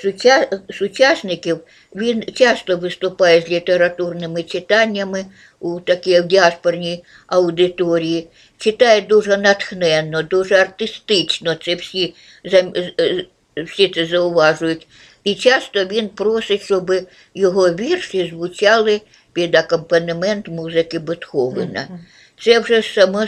сучасників 0.70 1.58
він 1.96 2.22
часто 2.34 2.76
виступає 2.76 3.40
з 3.40 3.48
літературними 3.48 4.42
читаннями 4.42 5.24
у 5.60 5.80
такій 5.80 6.22
діаспорній 6.22 7.04
аудиторії. 7.26 8.28
Читає 8.58 9.00
дуже 9.00 9.36
натхненно, 9.36 10.22
дуже 10.22 10.54
артистично. 10.54 11.54
Це 11.54 11.74
всі, 11.74 12.14
е, 12.52 13.24
всі 13.56 13.88
це 13.88 14.06
зауважують. 14.06 14.86
І 15.24 15.34
часто 15.34 15.84
він 15.84 16.08
просить, 16.08 16.62
щоб 16.62 16.92
його 17.34 17.70
вірші 17.70 18.30
звучали 18.30 19.00
під 19.32 19.54
акомпанемент 19.54 20.48
музики 20.48 20.98
Бетховена. 20.98 21.88
Це 22.40 22.58
вже 22.58 22.82
само 22.82 23.26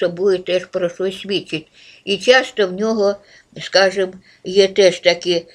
собою 0.00 0.38
теж 0.38 0.66
про 0.66 0.88
щось 0.88 1.20
свідчить. 1.20 1.66
І 2.04 2.16
часто 2.16 2.66
в 2.66 2.72
нього, 2.72 3.14
скажімо, 3.60 4.12
є 4.44 4.68
теж 4.68 5.00
такі 5.00 5.46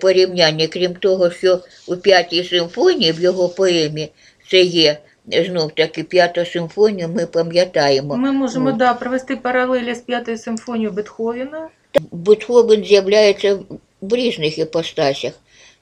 порівняння, 0.00 0.66
крім 0.66 0.94
того, 0.94 1.30
що 1.30 1.60
у 1.86 1.96
п'ятій 1.96 2.44
симфонії 2.44 3.12
в 3.12 3.20
його 3.20 3.48
поемі 3.48 4.08
це 4.50 4.60
є 4.60 4.98
знов 5.26 5.74
таки 5.74 6.02
п'ята 6.02 6.44
симфонія, 6.44 7.08
ми 7.08 7.26
пам'ятаємо. 7.26 8.16
Ми 8.16 8.32
можемо 8.32 8.72
да, 8.72 8.94
провести 8.94 9.36
паралелі 9.36 9.94
з 9.94 9.98
п'ятою 9.98 10.38
симфонією 10.38 10.92
Бетховена. 10.92 11.68
Бетховен 12.12 12.84
з'являється 12.84 13.58
в 14.00 14.14
різних 14.14 14.58
іпостасях, 14.58 15.32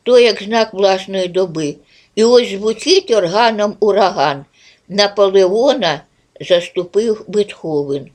то 0.03 0.19
як 0.19 0.43
знак 0.43 0.75
власної 0.75 1.29
доби. 1.29 1.75
І 2.15 2.25
ось 2.25 2.51
звучить 2.51 3.11
органом 3.11 3.77
ураган. 3.81 4.45
Наполеона 4.89 6.03
заступив 6.41 7.25
Бетховен. 7.29 8.11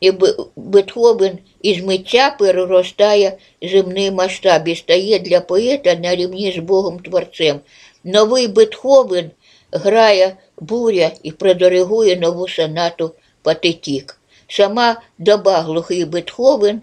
І 0.00 0.12
Бетховен 0.56 1.38
із 1.62 1.84
митця 1.84 2.36
переростає 2.38 3.38
земний 3.62 4.10
масштаб 4.10 4.68
і 4.68 4.76
стає 4.76 5.18
для 5.18 5.40
поета 5.40 5.94
на 5.94 6.16
рівні 6.16 6.52
з 6.52 6.58
Богом 6.58 6.98
Творцем. 6.98 7.60
Новий 8.04 8.48
Бетховен 8.48 9.30
грає 9.72 10.36
буря 10.60 11.10
і 11.22 11.30
продиригує 11.30 12.16
нову 12.16 12.48
сонату 12.48 13.10
Патетік. 13.42 14.18
Сама 14.48 15.00
доба 15.18 15.60
глухий 15.60 16.04
Бетховен, 16.04 16.82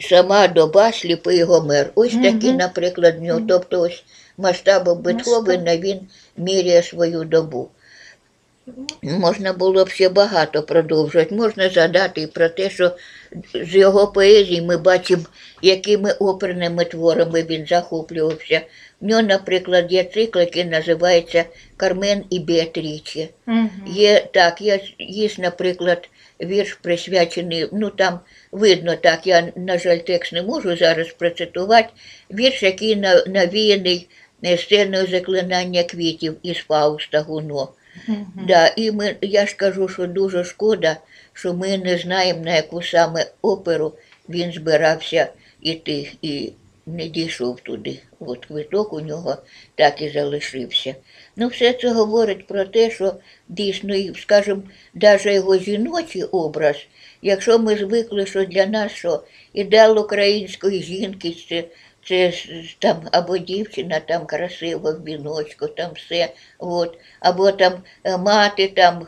сама 0.00 0.48
доба 0.48 0.92
сліпий 0.92 1.42
Гомер. 1.42 1.90
Ось 1.94 2.12
такі, 2.12 2.52
наприклад, 2.52 3.18
в 3.18 3.22
нього. 3.22 3.40
Тобто 3.48 3.80
ось 3.80 4.04
масштабом 4.38 5.02
Бетховена 5.02 5.76
він 5.76 6.00
міряє 6.36 6.82
свою 6.82 7.24
добу. 7.24 7.68
Можна 9.02 9.52
було 9.52 9.84
б 9.84 9.88
ще 9.88 10.08
багато 10.08 10.62
продовжувати. 10.62 11.34
Можна 11.34 11.68
згадати 11.68 12.20
і 12.20 12.26
про 12.26 12.48
те, 12.48 12.70
що 12.70 12.96
з 13.54 13.74
його 13.74 14.06
поезії 14.06 14.62
ми 14.62 14.76
бачимо, 14.76 15.22
якими 15.62 16.12
оперними 16.12 16.84
творами 16.84 17.42
він 17.42 17.66
захоплювався. 17.66 18.60
В 19.00 19.06
нього, 19.06 19.22
наприклад, 19.22 19.92
є 19.92 20.04
цикл, 20.04 20.38
який 20.38 20.64
називається 20.64 21.44
Кармен 21.76 22.24
і 22.30 22.38
Біатріче. 22.38 23.28
Мгм. 23.46 23.70
Є 23.86 24.26
так, 24.32 24.60
є, 24.60 24.80
є, 24.98 25.30
наприклад, 25.38 26.08
вірш 26.42 26.74
присвячений, 26.82 27.68
ну 27.72 27.90
там 27.90 28.20
видно 28.52 28.96
так, 28.96 29.26
я, 29.26 29.52
на 29.56 29.78
жаль, 29.78 29.98
текст 29.98 30.32
не 30.32 30.42
можу 30.42 30.76
зараз 30.76 31.08
процитувати. 31.08 31.88
Вірш, 32.30 32.62
який 32.62 32.96
навіяний 33.26 34.08
е, 34.44 34.58
сценою 34.58 35.06
заклинання 35.06 35.82
квітів 35.82 36.36
із 36.42 36.56
Фауста 36.56 37.20
Гуно. 37.20 37.68
Мгм. 38.06 38.26
Да, 38.48 38.66
і 38.76 38.92
ми, 38.92 39.16
я 39.20 39.46
ж 39.46 39.56
кажу, 39.56 39.88
що 39.88 40.06
дуже 40.06 40.44
шкода, 40.44 40.96
що 41.32 41.54
ми 41.54 41.78
не 41.78 41.98
знаємо, 41.98 42.44
на 42.44 42.56
яку 42.56 42.82
саме 42.82 43.26
оперу 43.42 43.94
він 44.28 44.52
збирався 44.52 45.28
іти 45.60 46.12
і 46.22 46.52
не 46.86 47.08
дійшов 47.08 47.60
туди. 47.60 47.98
От 48.20 48.46
квиток 48.46 48.92
у 48.92 49.00
нього 49.00 49.36
так 49.74 50.02
і 50.02 50.10
залишився. 50.10 50.94
Ну, 51.40 51.48
все 51.48 51.72
це 51.72 51.92
говорить 51.92 52.46
про 52.46 52.64
те, 52.64 52.90
що 52.90 53.14
дійсно, 53.48 53.94
скажімо, 54.22 54.62
навіть 54.94 55.26
його 55.26 55.58
жіночий 55.58 56.22
образ, 56.22 56.76
якщо 57.22 57.58
ми 57.58 57.76
звикли, 57.76 58.26
що 58.26 58.44
для 58.44 58.66
нас 58.66 58.92
що 58.92 59.22
ідеал 59.52 59.98
української 59.98 60.82
жінки 60.82 61.36
це, 61.48 61.64
це 62.08 62.32
там 62.78 63.08
або 63.12 63.38
дівчина 63.38 64.00
там 64.00 64.26
красива 64.26 64.90
в 64.90 65.04
віночку, 65.04 65.66
там 65.66 65.90
все. 65.94 66.28
От 66.58 66.98
або 67.20 67.52
там 67.52 67.72
е, 68.04 68.16
мати 68.16 68.68
там 68.68 69.06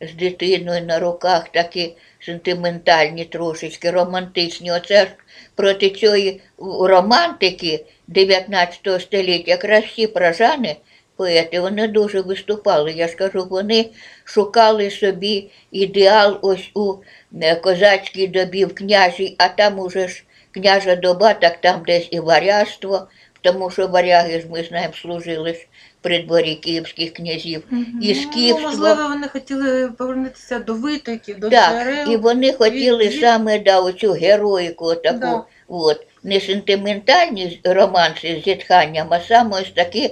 з 0.00 0.14
дитиною 0.14 0.84
на 0.84 0.98
руках 0.98 1.48
такі 1.48 1.96
сентиментальні 2.20 3.24
трошечки, 3.24 3.90
романтичні. 3.90 4.72
Оце 4.72 5.00
ж 5.00 5.10
проти 5.54 5.90
цієї 5.90 6.40
романтики 6.80 7.84
19 8.08 9.02
століття 9.02 9.50
якраз 9.50 9.84
всі 9.84 10.06
пражани, 10.06 10.76
поети, 11.16 11.60
вони 11.60 11.88
дуже 11.88 12.20
виступали. 12.20 12.92
Я 12.92 13.08
ж 13.08 13.14
кажу, 13.16 13.46
вони 13.50 13.90
шукали 14.24 14.90
собі 14.90 15.50
ідеал 15.70 16.38
ось 16.42 16.70
у 16.74 16.94
е, 17.42 17.54
козацькій 17.56 18.26
добі 18.26 18.64
в 18.64 18.74
княжій, 18.74 19.34
а 19.38 19.48
там 19.48 19.78
уже 19.78 20.08
ж 20.08 20.22
княжа 20.50 20.96
доба, 20.96 21.34
так 21.34 21.60
там 21.60 21.82
десь 21.86 22.08
і 22.10 22.20
варяжство, 22.20 23.08
тому 23.40 23.70
що 23.70 23.88
варяги 23.88 24.40
ж 24.40 24.46
ми 24.50 24.64
знаємо 24.64 24.94
служили 24.94 25.52
ж 25.54 25.66
при 26.00 26.22
дворі 26.22 26.54
київських 26.54 27.12
князів. 27.12 27.62
І 28.02 28.16
Ну, 28.52 28.58
можливо, 28.60 29.08
вони 29.08 29.28
хотіли 29.28 29.88
повернутися 29.98 30.58
до 30.58 30.74
витоків, 30.74 31.38
до 31.40 31.50
Так, 31.50 31.70
джерел. 31.70 32.12
і 32.12 32.16
вони 32.16 32.52
хотіли 32.52 33.08
від- 33.08 33.20
саме 33.20 33.58
да, 33.58 33.80
оцю 33.80 34.12
героїку 34.12 34.94
таку, 34.94 35.18
Да. 35.18 35.44
от, 35.68 36.06
не 36.24 36.40
сентиментальні 36.40 37.60
романси 37.64 38.40
з 38.40 38.44
зітханням, 38.44 39.06
а 39.10 39.20
саме 39.20 39.60
ось 39.60 39.70
такі 39.70 40.10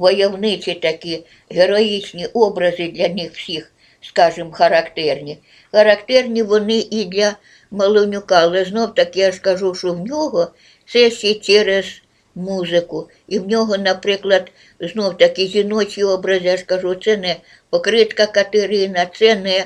войовничі 0.00 0.74
такі 0.74 1.24
героїчні 1.50 2.26
образи 2.26 2.88
для 2.88 3.08
них 3.08 3.32
всіх, 3.32 3.72
скажімо, 4.00 4.52
характерні. 4.52 5.38
Характерні 5.72 6.42
вони 6.42 6.78
і 6.90 7.04
для 7.04 7.36
Малонюка, 7.70 8.40
але 8.40 8.64
знов 8.64 8.94
таки 8.94 9.20
я 9.20 9.32
ж 9.32 9.40
кажу, 9.40 9.74
що 9.74 9.92
в 9.92 10.00
нього 10.06 10.48
це 10.86 11.10
ще 11.10 11.34
через 11.34 12.02
музику. 12.34 13.08
І 13.28 13.38
в 13.38 13.48
нього, 13.48 13.78
наприклад, 13.78 14.50
знов 14.80 15.18
таки 15.18 15.46
жіночі 15.46 16.04
образи, 16.04 16.44
я 16.44 16.56
ж 16.56 16.64
кажу, 16.64 16.94
це 16.94 17.16
не 17.16 17.36
покритка 17.70 18.26
Катерина, 18.26 19.06
це 19.06 19.36
не 19.36 19.64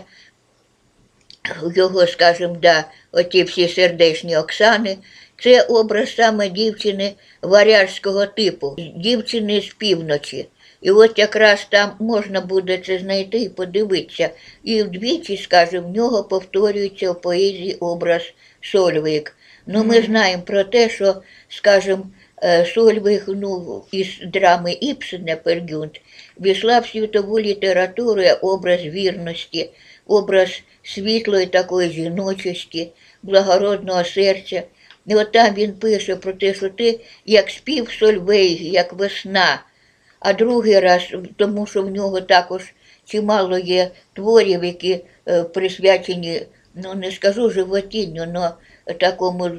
його, 1.74 2.06
скажімо, 2.06 2.56
да, 2.62 2.84
оті 3.12 3.42
всі 3.42 3.68
сердечні 3.68 4.36
Оксани. 4.36 4.96
Це 5.42 5.62
образ 5.62 6.14
саме 6.14 6.48
дівчини 6.48 7.12
варяжського 7.42 8.26
типу, 8.26 8.76
дівчини 8.96 9.60
з 9.60 9.74
півночі. 9.74 10.46
І 10.82 10.90
от 10.90 11.18
якраз 11.18 11.66
там 11.70 11.90
можна 12.00 12.40
буде 12.40 12.78
це 12.78 12.98
знайти 12.98 13.38
і 13.38 13.48
подивитися. 13.48 14.30
І 14.64 14.82
вдвічі, 14.82 15.36
скажімо, 15.36 15.88
в 15.88 15.90
нього 15.90 16.24
повторюється 16.24 17.10
в 17.10 17.20
поезії 17.20 17.76
образ 17.80 18.22
Сольвик. 18.60 19.36
Ну, 19.66 19.84
ми 19.84 20.02
знаємо 20.02 20.42
про 20.42 20.64
те, 20.64 20.88
що, 20.88 21.22
скажімо, 21.48 22.06
е, 22.42 22.66
Сольвиг 22.66 23.24
ну, 23.28 23.82
із 23.92 24.08
драми 24.26 24.72
Іпсена 24.72 25.36
Пергюнт 25.36 26.00
війшла 26.40 26.78
в 26.78 26.86
світову 26.86 27.40
літературу 27.40 28.22
образ 28.42 28.80
вірності, 28.80 29.70
образ 30.06 30.62
світлої 30.82 31.46
такої 31.46 31.90
жіночості, 31.90 32.88
благородного 33.22 34.04
серця. 34.04 34.62
І 35.06 35.14
от 35.14 35.32
там 35.32 35.54
він 35.54 35.72
пише 35.72 36.16
про 36.16 36.32
те, 36.32 36.54
що 36.54 36.68
ти 36.68 37.00
як 37.26 37.50
спів 37.50 37.90
Сольвейги, 37.90 38.68
як 38.68 38.92
весна. 38.92 39.62
А 40.20 40.32
другий 40.32 40.80
раз, 40.80 41.02
тому 41.36 41.66
що 41.66 41.82
в 41.82 41.90
нього 41.90 42.20
також 42.20 42.74
чимало 43.04 43.58
є 43.58 43.90
творів, 44.12 44.64
які 44.64 45.04
е, 45.28 45.42
присвячені, 45.42 46.42
ну 46.74 46.94
не 46.94 47.10
скажу 47.10 47.50
животінню, 47.50 48.26
але 48.34 48.94
такому 48.94 49.50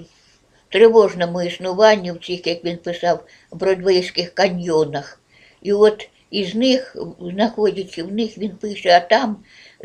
тривожному 0.70 1.42
існуванню 1.42 2.14
в 2.14 2.26
цих, 2.26 2.48
як 2.48 2.64
він 2.64 2.78
писав, 2.78 3.24
бродвейських 3.52 4.34
каньйонах. 4.34 5.20
І 5.62 5.74
от 5.74 6.10
із 6.32 6.56
них, 6.56 6.96
знаходячи 7.20 8.04
в 8.04 8.12
них, 8.12 8.38
він 8.38 8.50
пише, 8.50 8.90
а 8.90 9.00
там 9.00 9.38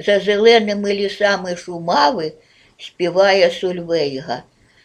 за 0.06 0.20
зеленими 0.20 0.94
лісами 0.94 1.56
Шумави 1.56 2.32
співає 2.78 3.50
Сульвейга. 3.50 4.42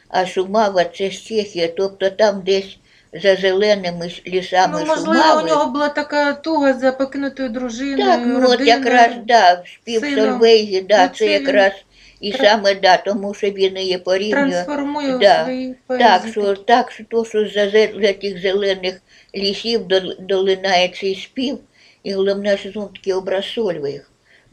А 0.09 0.25
Шумава 0.25 0.83
це 0.83 1.09
ж 1.11 1.25
Чехія, 1.27 1.67
тобто 1.67 2.09
там 2.09 2.41
десь 2.45 2.77
за 3.23 3.35
зеленими 3.35 4.11
лісами 4.27 4.77
Ну, 4.79 4.85
можливо, 4.85 5.13
Шумави. 5.13 5.43
у 5.43 5.47
нього 5.47 5.71
була 5.71 5.89
така 5.89 6.33
туга 6.33 6.73
за 6.73 6.91
покинутою 6.91 7.49
дружиною, 7.49 7.97
Так, 7.97 8.21
ну 8.25 8.35
от 8.37 8.41
родиною. 8.43 8.67
якраз 8.67 9.11
да, 9.25 9.63
спів 9.65 10.01
сином. 10.01 10.29
Сольвейги, 10.29 10.81
да, 10.81 11.03
Ну, 11.03 11.09
це 11.09 11.15
це 11.15 11.25
він 11.25 11.31
якраз 11.31 11.71
і 12.19 12.31
тра- 12.31 12.45
саме 12.49 12.75
да, 12.75 12.97
тому 12.97 13.33
що 13.33 13.49
він 13.49 13.77
її 13.77 13.97
порівнює. 13.97 14.51
Трансформує 14.51 15.17
Да, 15.17 15.41
у 15.41 15.45
свої 15.45 15.75
поезії. 15.87 16.09
Так, 16.09 16.27
що, 16.31 16.55
так, 16.55 16.91
що 16.91 17.03
то, 17.03 17.25
що 17.25 17.39
за 17.49 17.59
зе- 17.61 18.13
тих 18.21 18.41
зелених 18.41 19.01
лісів 19.35 19.81
дол- 19.87 20.15
долинає 20.19 20.87
цей 20.87 21.15
спів, 21.15 21.57
і 22.03 22.13
головне, 22.13 22.57
що 22.57 22.71
знов 22.71 22.93
такий 22.93 23.13
образ 23.13 23.45
Сольвейг. 23.55 24.09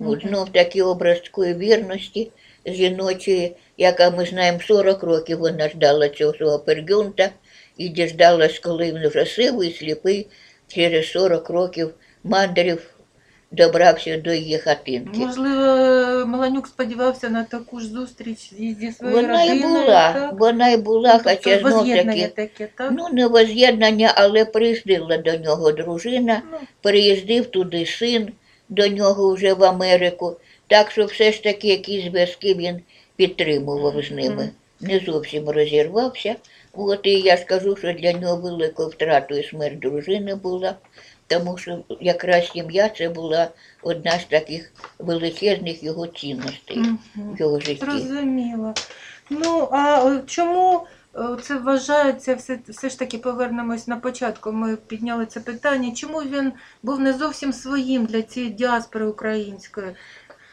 От, 0.06 0.18
Мгм. 0.24 0.28
знов 0.28 0.48
такий 0.52 0.82
образ 0.82 1.20
такої 1.20 1.54
вірності 1.54 2.30
жіночої, 2.66 3.56
яка 3.76 4.10
ми 4.10 4.26
знаємо 4.26 4.58
40 4.66 5.02
років 5.02 5.38
вона 5.38 5.68
ждала 5.68 6.08
цього 6.08 6.34
свого 6.34 6.58
пергюнта, 6.58 7.30
і 7.76 7.88
діждалась, 7.88 8.58
коли 8.58 8.92
він 8.92 9.08
вже 9.08 9.26
сивий, 9.26 9.72
сліпий, 9.72 10.26
через 10.68 11.10
40 11.10 11.50
років 11.50 11.94
мандрів 12.24 12.94
добрався 13.52 14.16
до 14.16 14.32
її 14.32 14.58
хатинки. 14.58 15.18
Можливо, 15.20 16.26
Маланюк 16.26 16.66
сподівався 16.66 17.28
на 17.28 17.44
таку 17.44 17.80
ж 17.80 17.86
зустріч 17.86 18.52
зі, 18.58 18.92
своєю 18.92 19.16
Вона 19.16 19.44
і 19.44 19.62
була, 19.62 20.12
так? 20.12 20.32
вона 20.38 20.68
і 20.70 20.76
була, 20.76 21.12
Тобто 21.12 21.30
хоча 21.30 21.58
знов 21.58 21.72
воз'єднання 21.72 22.22
таки. 22.28 22.48
таке, 22.48 22.68
так? 22.76 22.92
Ну, 22.96 23.08
не 23.12 23.26
воз'єднання, 23.26 24.12
але 24.16 24.44
приїздила 24.44 25.16
до 25.18 25.36
нього 25.38 25.72
дружина, 25.72 26.42
Ну, 26.52 26.58
приїздив 26.82 27.46
туди 27.46 27.86
син 27.86 28.32
до 28.72 28.88
нього 28.88 29.34
вже 29.34 29.54
в 29.54 29.64
Америку. 29.64 30.36
Так 30.66 30.90
що 30.90 31.04
все 31.04 31.32
ж 31.32 31.42
таки 31.42 31.68
якісь 31.68 32.04
зв'язки 32.04 32.54
він 32.54 32.80
підтримував 33.16 34.04
з 34.04 34.10
ними. 34.10 34.50
Не 34.80 34.98
зовсім 34.98 35.48
розірвався. 35.48 36.36
От 36.72 37.00
і 37.02 37.20
я 37.20 37.36
ж 37.36 37.44
кажу, 37.44 37.76
що 37.76 37.92
для 37.92 38.12
нього 38.12 38.36
великою 38.36 38.88
втратою 38.88 39.44
смерть 39.44 39.78
дружини 39.78 40.34
була, 40.34 40.74
тому 41.26 41.58
що 41.58 41.78
якраз 42.00 42.48
сім'я 42.48 42.88
це 42.88 43.08
була 43.08 43.48
одна 43.82 44.10
з 44.10 44.24
таких 44.24 44.72
величезних 44.98 45.82
його 45.82 46.06
цінностей 46.06 46.78
мгм. 46.78 46.98
в 47.14 47.40
його 47.40 47.60
житті. 47.60 47.84
Зрозуміло. 47.84 48.74
Ну, 49.30 49.68
а 49.72 50.18
чому 50.26 50.86
це 51.42 51.58
вважається, 51.58 52.34
все, 52.34 52.58
все 52.68 52.88
ж 52.88 52.98
таки 52.98 53.18
повернемось 53.18 53.86
на 53.88 53.96
початку, 53.96 54.52
ми 54.52 54.76
підняли 54.76 55.26
це 55.26 55.40
питання, 55.40 55.94
чому 55.94 56.18
він 56.18 56.52
був 56.82 57.00
не 57.00 57.12
зовсім 57.12 57.52
своїм 57.52 58.06
для 58.06 58.22
цієї 58.22 58.52
діаспори 58.52 59.06
української, 59.06 59.86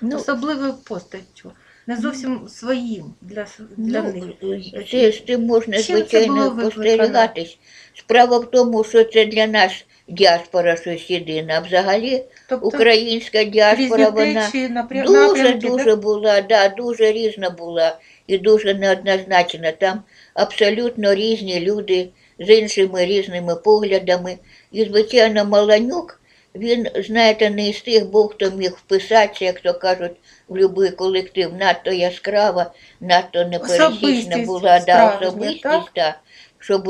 Ну, 0.02 0.18
особливою 0.18 0.74
постаттю? 0.74 1.52
не 1.90 1.98
зовсім 1.98 2.48
своїм 2.50 3.04
для, 3.22 3.46
для 3.78 4.02
них. 4.02 4.24
Ну, 4.42 4.62
це, 4.92 5.12
з 5.12 5.38
можна, 5.38 5.84
Чим 5.84 5.98
звичайно, 5.98 6.50
викликано? 6.50 6.72
спостерігатись. 6.72 7.58
Справа 7.94 8.38
в 8.38 8.52
тому, 8.52 8.84
що 8.84 9.04
це 9.04 9.26
для 9.26 9.48
нас 9.48 9.86
діаспора 10.08 10.76
щось 10.76 11.10
єдине, 11.10 11.54
а 11.58 11.60
взагалі 11.60 12.24
Тобто 12.50 12.68
українська 12.68 13.44
діаспора, 13.44 14.10
вона 14.10 14.46
течії, 14.46 14.70
напря... 14.70 15.04
дуже 15.04 15.28
напрямки, 15.28 15.68
дуже 15.68 15.96
була, 15.96 16.42
да, 16.42 16.70
дуже 16.70 17.12
різна 17.12 17.50
була 17.50 17.98
і 18.30 18.38
дуже 18.38 18.74
неоднозначна. 18.74 19.72
Там 19.72 20.04
абсолютно 20.34 21.16
різні 21.16 21.60
люди 21.60 22.10
з 22.40 22.50
іншими 22.60 23.06
різними 23.06 23.56
поглядами. 23.56 24.38
І, 24.72 24.86
звичайно, 24.86 25.46
Маланюк, 25.46 26.22
він, 26.56 26.88
знаєте, 26.96 27.50
не 27.50 27.70
із 27.70 27.82
тих 27.82 28.10
був, 28.10 28.28
хто 28.28 28.52
міг 28.52 28.72
вписатися, 28.72 29.46
як 29.46 29.60
то 29.60 29.74
кажуть, 29.74 30.12
в 30.48 30.68
будь-який 30.68 30.92
колектив, 30.92 31.54
надто 31.60 31.92
яскрава, 31.92 32.72
надто 33.00 33.46
непересічна 33.46 34.38
була 34.38 34.80
да, 34.80 35.18
особистість, 35.18 35.62
так? 35.62 35.92
да, 35.96 36.16
щоб 36.60 36.90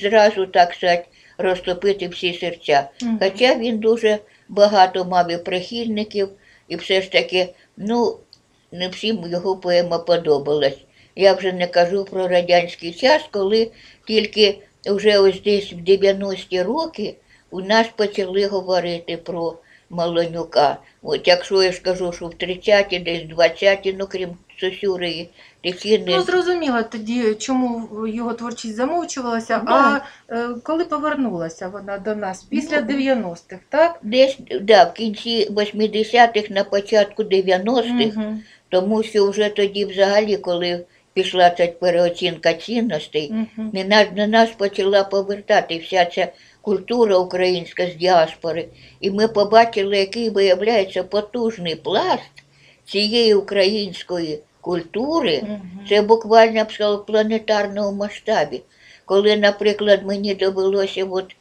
зразу, 0.00 0.46
так 0.46 0.74
сказати, 0.74 1.04
розтопити 1.38 2.08
всі 2.08 2.34
серця. 2.34 2.88
Мгм. 3.02 3.18
Хоча 3.22 3.54
він 3.54 3.78
дуже 3.78 4.18
багато 4.48 5.04
мав 5.04 5.30
і 5.30 5.36
прихильників, 5.36 6.28
і 6.68 6.76
все 6.76 7.02
ж 7.02 7.12
таки, 7.12 7.48
ну, 7.76 8.18
не 8.72 8.88
всім 8.88 9.24
його 9.26 9.56
поема 9.56 9.98
подобалась. 9.98 10.78
Я 11.16 11.32
вже 11.34 11.52
не 11.52 11.66
кажу 11.66 12.04
про 12.04 12.28
радянський 12.28 12.92
час, 12.92 13.22
коли 13.30 13.70
тільки 14.06 14.58
вже 14.86 15.18
ось 15.18 15.42
десь 15.42 15.72
в 15.72 15.76
90-ті 15.76 16.62
роки 16.62 17.14
у 17.50 17.60
нас 17.60 17.86
почали 17.96 18.46
говорити 18.46 19.16
про 19.16 19.54
Малонюка. 19.90 20.76
От 21.02 21.28
якщо 21.28 21.62
я 21.62 21.72
ж 21.72 21.82
кажу, 21.82 22.12
що 22.12 22.26
в 22.26 22.30
30-ті, 22.30 22.98
десь 22.98 23.22
20-ті, 23.22 23.96
ну 23.98 24.06
крім 24.06 24.28
Сосюри 24.60 25.10
і 25.10 25.28
Тетіни, 25.62 26.04
Ну, 26.16 26.22
зрозуміло 26.22 26.82
тоді, 26.82 27.34
чому 27.34 27.88
його 28.06 28.34
творчість 28.34 28.76
замовчувалася, 28.76 29.58
Да. 29.66 29.72
а 29.72 30.00
е, 30.34 30.48
коли 30.62 30.84
повернулася 30.84 31.68
вона 31.68 31.98
до 31.98 32.14
нас? 32.14 32.42
Після 32.42 32.80
Ну, 32.80 32.86
90-х, 32.86 33.56
так? 33.68 33.98
десь 34.02 34.38
да, 34.60 34.84
в 34.84 34.92
кінці 34.94 35.48
80-х, 35.50 36.50
на 36.50 36.64
початку 36.64 37.22
90-х, 37.22 38.16
Мгм. 38.16 38.42
Тому 38.70 39.02
що 39.02 39.30
вже 39.30 39.48
тоді, 39.48 39.84
взагалі, 39.84 40.36
коли 40.36 40.84
пішла 41.12 41.50
ця 41.50 41.66
переоцінка 41.66 42.54
цінностей, 42.54 43.32
Мгм. 43.32 43.70
на 43.74 43.84
нас, 43.84 44.06
на 44.16 44.26
нас 44.26 44.50
почала 44.50 45.04
повертати 45.04 45.78
вся 45.78 46.04
ця 46.04 46.28
культура 46.60 47.18
українська 47.18 47.86
з 47.86 47.94
діаспори. 47.94 48.68
І 49.00 49.10
ми 49.10 49.28
побачили, 49.28 49.98
який 49.98 50.30
виявляється 50.30 51.02
потужний 51.02 51.74
пласт 51.74 52.30
цієї 52.84 53.34
української 53.34 54.38
культури. 54.60 55.40
Мгм. 55.42 55.80
Це 55.88 56.02
буквально 56.02 56.66
в 56.80 57.06
планетарному 57.06 57.96
масштабі. 57.96 58.60
Коли, 59.04 59.36
наприклад, 59.36 60.00
мені 60.06 60.34
довелося 60.34 61.04
от 61.04 61.36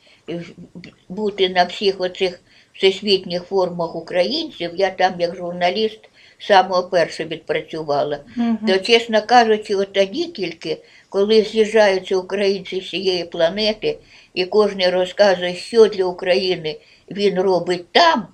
бути 1.10 1.50
на 1.50 1.64
всіх 1.64 2.02
оцих 2.02 2.40
всесвітніх 2.80 3.44
формах 3.44 3.96
українців, 3.96 4.72
я 4.76 4.90
там 4.90 5.14
як 5.20 5.36
журналіст 5.36 6.00
самого 6.40 6.84
першого 6.84 7.30
відпрацювала. 7.30 8.20
Мгм. 8.36 8.58
То, 8.68 8.78
чесно 8.78 9.22
кажучи, 9.22 9.76
от 9.76 9.94
тоді 9.94 10.26
тільки, 10.26 10.78
коли 11.10 11.42
з'їжджаються 11.42 12.18
українці 12.18 12.82
з 12.82 12.90
цієї 12.90 13.24
планети, 13.24 13.98
і 14.34 14.46
кожен 14.46 14.90
розказує, 14.90 15.56
що 15.56 15.86
для 15.86 16.06
України 16.06 16.80
він 17.12 17.40
робить 17.40 17.92
там, 17.92 18.28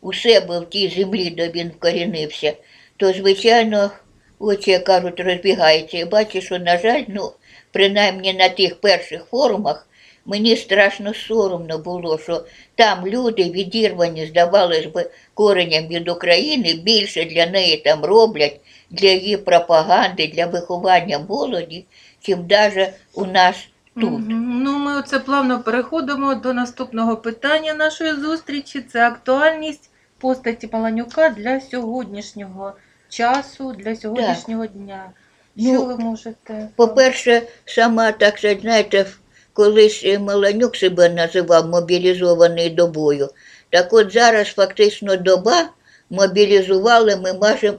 у 0.00 0.12
себе 0.12 0.60
в 0.60 0.70
тій 0.70 0.88
землі, 0.88 1.30
де 1.30 1.48
він 1.48 1.68
вкорінився, 1.68 2.52
то, 2.96 3.12
звичайно, 3.12 3.90
очі, 4.38 4.70
як 4.70 4.84
кажуть, 4.84 5.20
розбігаються. 5.20 5.98
І 5.98 6.04
бачу, 6.04 6.40
що, 6.40 6.58
на 6.58 6.78
жаль, 6.78 7.02
ну, 7.08 7.32
принаймні 7.72 8.32
на 8.32 8.48
тих 8.48 8.80
перших 8.80 9.24
форумах, 9.24 9.88
мені 10.26 10.56
страшно 10.56 11.14
соромно 11.14 11.78
було, 11.78 12.18
що 12.18 12.44
там 12.74 13.06
люди 13.06 13.42
відірвані, 13.50 14.26
здавалось 14.26 14.86
би, 14.86 15.10
кореням 15.34 15.86
від 15.86 16.08
України, 16.08 16.74
більше 16.74 17.24
для 17.24 17.46
неї 17.46 17.76
там 17.76 18.04
роблять, 18.04 18.60
для 18.90 19.08
її 19.08 19.36
пропаганди, 19.36 20.32
для 20.34 20.46
виховання 20.46 21.18
молоді, 21.28 21.84
чим 22.20 22.46
навіть 22.50 22.88
у 23.14 23.24
нас 23.26 23.56
тут. 23.94 24.20
Ну, 24.28 24.78
ми 24.78 24.98
оце 24.98 25.18
плавно 25.18 25.62
переходимо 25.62 26.34
до 26.34 26.52
наступного 26.52 27.16
питання 27.16 27.74
нашої 27.74 28.12
зустрічі. 28.12 28.80
Це 28.92 29.06
актуальність 29.06 29.90
постаті 30.18 30.68
Маланюка 30.72 31.28
для 31.28 31.60
сьогоднішнього 31.60 32.72
часу, 33.08 33.72
для 33.72 33.96
сьогоднішнього 33.96 34.66
дня. 34.66 35.10
Що 35.56 35.72
Ну, 35.72 35.84
ви 35.86 35.96
можете? 35.96 36.68
По-перше, 36.76 37.42
сама, 37.64 38.12
так 38.12 38.38
знаєте, 38.60 39.06
колись 39.52 40.02
е, 40.04 40.18
Маланюк 40.18 40.76
себе 40.76 41.08
називав 41.08 41.68
мобілізований 41.68 42.70
до 42.70 42.86
бою. 42.86 43.28
Так 43.70 43.92
от 43.92 44.12
зараз 44.12 44.48
фактично 44.48 45.16
доба 45.16 45.70
мобілізували, 46.10 47.16
ми 47.16 47.32
можемо, 47.32 47.78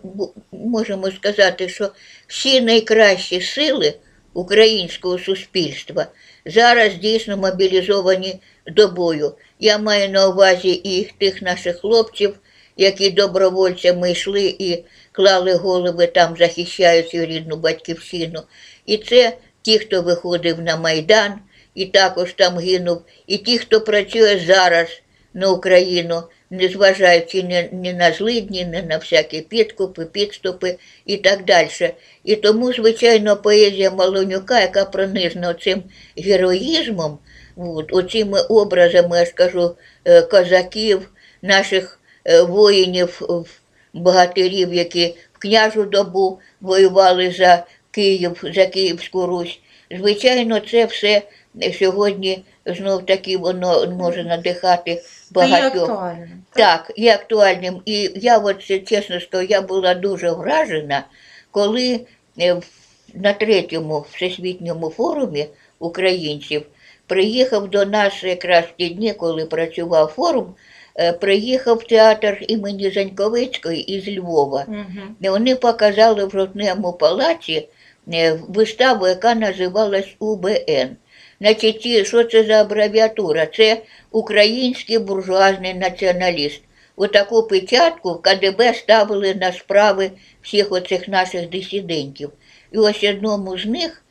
можемо 0.51 1.11
сказати, 1.11 1.69
що 1.69 1.89
всі 2.27 2.61
найкращі 2.61 3.41
сили 3.41 3.93
українського 4.33 5.19
суспільства 5.19 6.07
зараз 6.45 6.95
дійсно 6.95 7.37
мобілізовані 7.37 8.39
до 8.67 8.87
бою. 8.87 9.33
Я 9.59 9.77
маю 9.77 10.09
на 10.09 10.27
увазі 10.27 10.71
і 10.71 11.11
тих 11.19 11.41
наших 11.41 11.79
хлопців, 11.79 12.39
які 12.77 13.09
добровольцями 13.09 14.11
йшли 14.11 14.55
і 14.59 14.83
клали 15.11 15.53
голови 15.53 16.07
там, 16.07 16.35
захищаючи 16.39 17.25
рідну 17.25 17.55
батьківщину. 17.55 18.43
І 18.85 18.97
це 18.97 19.37
ті, 19.61 19.79
хто 19.79 20.01
виходив 20.01 20.61
на 20.61 20.77
Майдан 20.77 21.33
і 21.75 21.85
також 21.85 22.33
там 22.33 22.57
гинув, 22.57 23.01
і 23.27 23.37
ті, 23.37 23.57
хто 23.57 23.81
працює 23.81 24.41
зараз 24.47 24.87
на 25.33 25.49
Україну, 25.49 26.23
незважаючи 26.49 27.43
ні, 27.43 27.69
ні 27.71 27.93
на 27.93 28.11
злидні, 28.11 28.65
ні 28.65 28.81
на 28.89 28.97
всякі 28.97 29.41
підкупи, 29.41 30.05
підступи 30.05 30.77
і 31.05 31.17
так 31.17 31.45
далі. 31.45 31.93
І 32.23 32.35
тому, 32.35 32.73
звичайно, 32.73 33.37
поезія 33.37 33.91
Малонюка, 33.91 34.61
яка 34.61 34.85
пронизана 34.85 35.53
цим 35.53 35.83
героїзмом, 36.17 37.19
от, 37.55 37.93
оцими 37.93 38.41
образами, 38.41 39.17
я 39.17 39.25
ж 39.25 39.31
кажу, 39.31 39.75
е, 40.05 40.21
козаків, 40.21 41.09
наших 41.41 41.99
е, 42.25 42.41
воїнів, 42.41 43.21
богатирів, 43.93 44.73
які 44.73 45.15
в 45.33 45.37
княжу 45.39 45.83
добу 45.83 46.39
воювали 46.61 47.31
за 47.31 47.65
Київ, 47.91 48.43
за 48.43 48.65
Київську 48.65 49.25
Русь. 49.25 49.59
Звичайно, 49.91 50.59
це 50.59 50.85
все 50.85 51.21
сьогодні 51.79 52.43
знов 52.65 53.05
таки 53.05 53.37
воно 53.37 53.91
може 53.91 54.23
надихати 54.23 55.01
багатьох. 55.31 55.89
актуальним. 55.89 56.43
Так, 56.53 56.91
і 56.95 57.07
актуальним. 57.07 57.81
І 57.85 58.11
я 58.15 58.37
от 58.37 58.87
чесно 58.87 59.19
скажу, 59.19 59.47
я 59.49 59.61
була 59.61 59.93
дуже 59.93 60.31
вражена, 60.31 61.03
коли 61.51 61.99
е, 62.39 62.61
на 63.13 63.33
третьому 63.33 64.05
всесвітньому 64.11 64.89
форумі 64.89 65.47
українців 65.79 66.65
приїхав 67.07 67.69
до 67.69 67.85
нас 67.85 68.23
якраз 68.23 68.65
ті 68.77 68.89
дні, 68.89 69.13
коли 69.13 69.45
працював 69.45 70.07
форум, 70.07 70.55
е, 70.99 71.13
приїхав 71.13 71.83
театр 71.83 72.37
імені 72.47 72.89
Заньковицької 72.89 73.81
із 73.81 74.17
Львова. 74.17 74.65
І 75.21 75.29
вони 75.29 75.55
показали 75.55 76.25
в 76.25 76.31
Жовтневому 76.31 76.93
палаці 76.93 77.67
е, 78.13 78.39
виставу, 78.47 79.07
яка 79.07 79.35
називалась 79.35 80.15
УБН. 80.19 80.97
Значить, 81.43 82.07
що 82.07 82.23
це 82.23 82.43
за 82.43 82.53
абревіатура? 82.53 83.45
Це 83.45 83.81
український 84.11 84.99
буржуазний 84.99 85.73
націоналіст. 85.73 86.61
Отаку 86.95 87.43
печатку 87.43 88.13
в 88.13 88.21
КДБ 88.21 88.73
ставили 88.73 89.35
на 89.35 89.51
справи 89.51 90.11
всіх 90.41 90.71
оцих 90.71 91.07
наших 91.07 91.49
дисидентів. 91.49 92.31
І 92.71 92.77
ось 92.77 93.03
одному 93.03 93.57
з 93.57 93.65
них, 93.65 94.03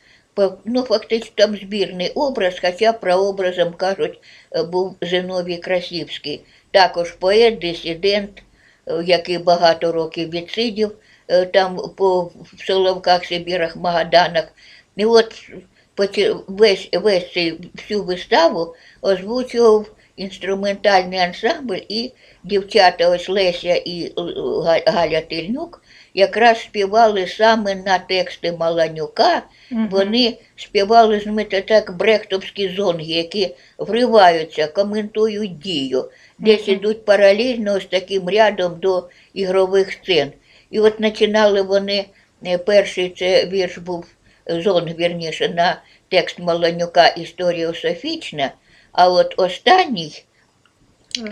ну 0.65 0.81
фактично 0.81 1.31
там 1.35 1.55
збірний 1.55 2.09
образ, 2.09 2.55
хоча 2.61 2.93
прообразом 2.93 3.73
кажуть, 3.73 4.19
е, 4.55 4.63
був 4.63 4.95
Зиновій 5.01 5.57
Красівський. 5.57 6.41
Також 6.71 7.11
поет, 7.11 7.59
дисидент, 7.59 8.43
е, 8.87 9.03
який 9.05 9.37
багато 9.37 9.91
років 9.91 10.29
відсидів 10.29 10.91
е, 11.27 11.45
там 11.45 11.79
по 11.97 12.31
Соловках, 12.67 13.25
Сибірах, 13.25 13.75
Магаданах. 13.75 14.53
І 14.95 15.05
от 15.05 15.49
весь, 15.97 16.89
весь 16.93 17.33
цей, 17.33 17.71
всю 17.75 18.03
виставу 18.03 18.75
озвучував 19.01 19.91
інструментальний 20.15 21.19
ансамбль 21.19 21.79
і 21.89 22.11
дівчата 22.43 23.09
ось 23.09 23.29
Леся 23.29 23.75
і 23.75 24.05
е, 24.05 24.83
Галя 24.85 25.21
Тильнюк 25.21 25.81
якраз 26.13 26.59
співали 26.61 27.27
саме 27.27 27.75
на 27.75 27.99
тексти 27.99 28.51
Маланюка. 28.51 29.41
Мгм. 29.71 29.89
Вони 29.91 30.37
співали 30.55 31.19
знаєте, 31.19 31.61
так 31.61 31.97
брехтовські 31.97 32.69
зонги, 32.69 33.05
які 33.05 33.55
вриваються, 33.77 34.67
коментують 34.67 35.59
дію, 35.59 36.05
десь 36.39 36.67
Мгм. 36.67 36.75
ідуть 36.75 37.05
паралельно 37.05 37.79
з 37.79 37.85
таким 37.85 38.29
рядом 38.29 38.79
до 38.79 39.09
ігрових 39.33 39.91
сцен. 39.93 40.31
І 40.71 40.79
от 40.79 40.97
починали 40.97 41.61
вони 41.61 42.05
Е, 42.45 42.57
Перший 42.57 43.09
це 43.09 43.45
вірш 43.45 43.77
був 43.77 44.05
зон, 44.47 44.93
вірніше, 44.99 45.49
на 45.49 45.81
текст 46.09 46.39
Маланюка 46.39 47.07
Історіософічна, 47.07 48.51
а 48.91 49.09
от 49.09 49.33
останній 49.37 50.23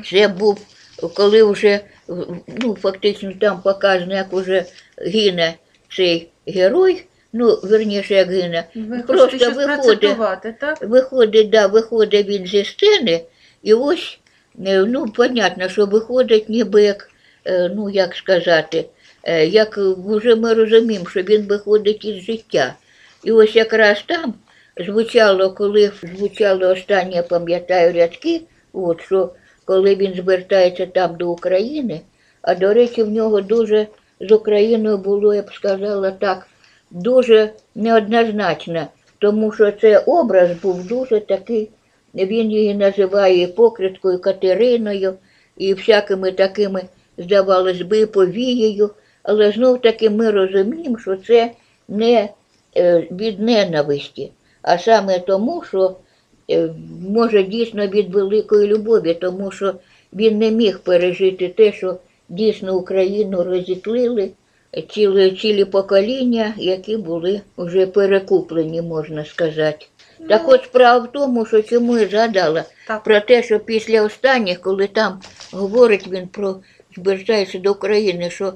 це 0.09 0.27
був, 0.27 0.57
коли 1.15 1.43
вже 1.43 1.79
ну, 2.47 2.75
фактично 2.81 3.33
там 3.41 3.61
показано, 3.61 4.15
як 4.15 4.33
вже 4.33 4.65
гине 4.97 5.53
цей 5.95 6.29
герой, 6.47 7.05
ну, 7.33 7.59
верніше, 7.63 8.13
як 8.13 8.29
гине, 8.29 8.63
Ви 8.75 8.99
Просто 8.99 9.51
виходить. 9.51 10.17
так? 10.59 10.81
виходить, 10.81 11.49
да, 11.49 11.67
виходить 11.67 12.27
він 12.27 12.45
зі 12.45 12.65
сцени, 12.65 13.21
і 13.63 13.73
ось, 13.73 14.19
е, 14.65 14.85
ну, 14.85 15.05
понятно, 15.05 15.69
що 15.69 15.85
виходить 15.85 16.49
ніби 16.49 16.83
як, 16.83 17.09
е, 17.45 17.71
ну, 17.75 17.89
як 17.89 18.15
сказати, 18.15 18.85
е, 19.23 19.45
як 19.45 19.77
вже 19.77 20.35
ми 20.35 20.53
розуміємо, 20.53 21.09
що 21.09 21.21
він 21.21 21.41
виходить 21.41 22.05
із 22.05 22.23
життя. 22.23 22.75
І 23.23 23.31
ось 23.31 23.55
якраз 23.55 24.03
там 24.07 24.33
звучало, 24.85 25.51
коли 25.51 25.91
звучали 26.17 26.67
останні, 26.67 27.15
я 27.15 27.23
пам'ятаю, 27.23 27.93
рядки, 27.93 28.41
от, 28.73 29.01
що 29.01 29.29
коли 29.65 29.95
він 29.95 30.13
звертається 30.13 30.85
там 30.85 31.15
до 31.15 31.29
України, 31.31 32.01
а 32.41 32.55
до 32.55 32.73
речі, 32.73 33.03
в 33.03 33.09
нього 33.09 33.41
дуже 33.41 33.87
з 34.19 34.31
Україною 34.31 34.97
було, 34.97 35.33
я 35.33 35.41
б 35.41 35.53
сказала 35.53 36.11
так, 36.11 36.47
дуже 36.91 37.53
неоднозначно, 37.75 38.87
тому 39.19 39.51
що 39.51 39.71
цей 39.71 39.97
образ 39.97 40.51
був 40.63 40.87
дуже 40.87 41.19
такий, 41.19 41.69
він 42.15 42.51
її 42.51 42.75
називає 42.75 43.41
іпокриткою 43.41 44.21
Катериною 44.21 45.13
і 45.57 45.73
всякими 45.73 46.31
такими, 46.31 46.83
здавалось 47.17 47.81
би, 47.81 48.05
повією, 48.05 48.89
але 49.23 49.51
знов 49.51 49.81
таки 49.81 50.09
ми 50.09 50.31
розуміємо, 50.31 50.97
що 50.99 51.15
це 51.15 51.51
не 51.87 52.29
від 53.11 53.39
ненависті, 53.39 54.31
а 54.61 54.77
саме 54.77 55.19
тому, 55.19 55.63
що 55.67 55.95
е, 56.51 56.69
може 57.09 57.43
дійсно 57.43 57.87
від 57.87 58.13
великої 58.13 58.67
любові, 58.67 59.13
тому 59.13 59.51
що 59.51 59.73
він 60.13 60.37
не 60.37 60.51
міг 60.51 60.79
пережити 60.79 61.49
те, 61.49 61.73
що 61.73 61.97
дійсно 62.29 62.75
Україну 62.75 63.43
розітлили 63.43 64.31
цілі, 64.89 65.31
цілі 65.31 65.65
покоління, 65.65 66.53
які 66.57 66.97
були 66.97 67.41
вже 67.57 67.87
перекуплені, 67.87 68.81
можна 68.81 69.25
сказати. 69.25 69.85
Так 70.29 70.49
от 70.49 70.63
справа 70.63 71.05
в 71.05 71.11
тому, 71.11 71.45
що 71.45 71.61
чому 71.61 71.97
я 71.97 72.07
згадала 72.07 72.63
Так. 72.87 73.03
про 73.03 73.19
те, 73.19 73.43
що 73.43 73.59
після 73.59 74.01
останніх, 74.01 74.61
коли 74.61 74.87
там 74.87 75.19
говорить 75.51 76.07
він 76.07 76.27
про 76.27 76.55
звертається 76.97 77.59
до 77.59 77.71
України, 77.71 78.29
що 78.29 78.53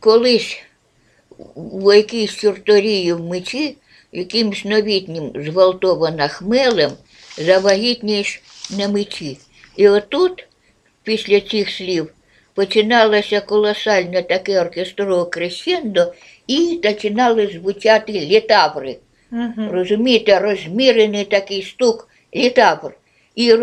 колись 0.00 0.62
в 1.56 1.96
якійсь 1.96 2.36
чорторії 2.36 3.12
в 3.12 3.20
мечі, 3.20 3.76
якимсь 4.12 4.64
новітнім 4.64 5.32
зґвалтована 5.34 6.28
хмелем, 6.28 6.90
завагітнієш 7.38 8.42
на 8.70 8.88
мечі. 8.88 9.38
І 9.76 9.88
отут, 9.88 10.48
після 11.02 11.40
цих 11.40 11.70
слів, 11.70 12.12
починалося 12.54 13.40
колосальне 13.40 14.22
таке 14.22 14.60
оркестрове 14.60 15.30
крещендо, 15.30 16.12
і 16.46 16.80
починали 16.82 17.46
звучати 17.46 18.12
літаври. 18.12 18.96
Угу. 19.32 19.68
Розумієте, 19.70 20.38
розмірений 20.38 21.24
такий 21.24 21.62
стук 21.62 22.08
літавр. 22.34 22.92
І, 23.34 23.54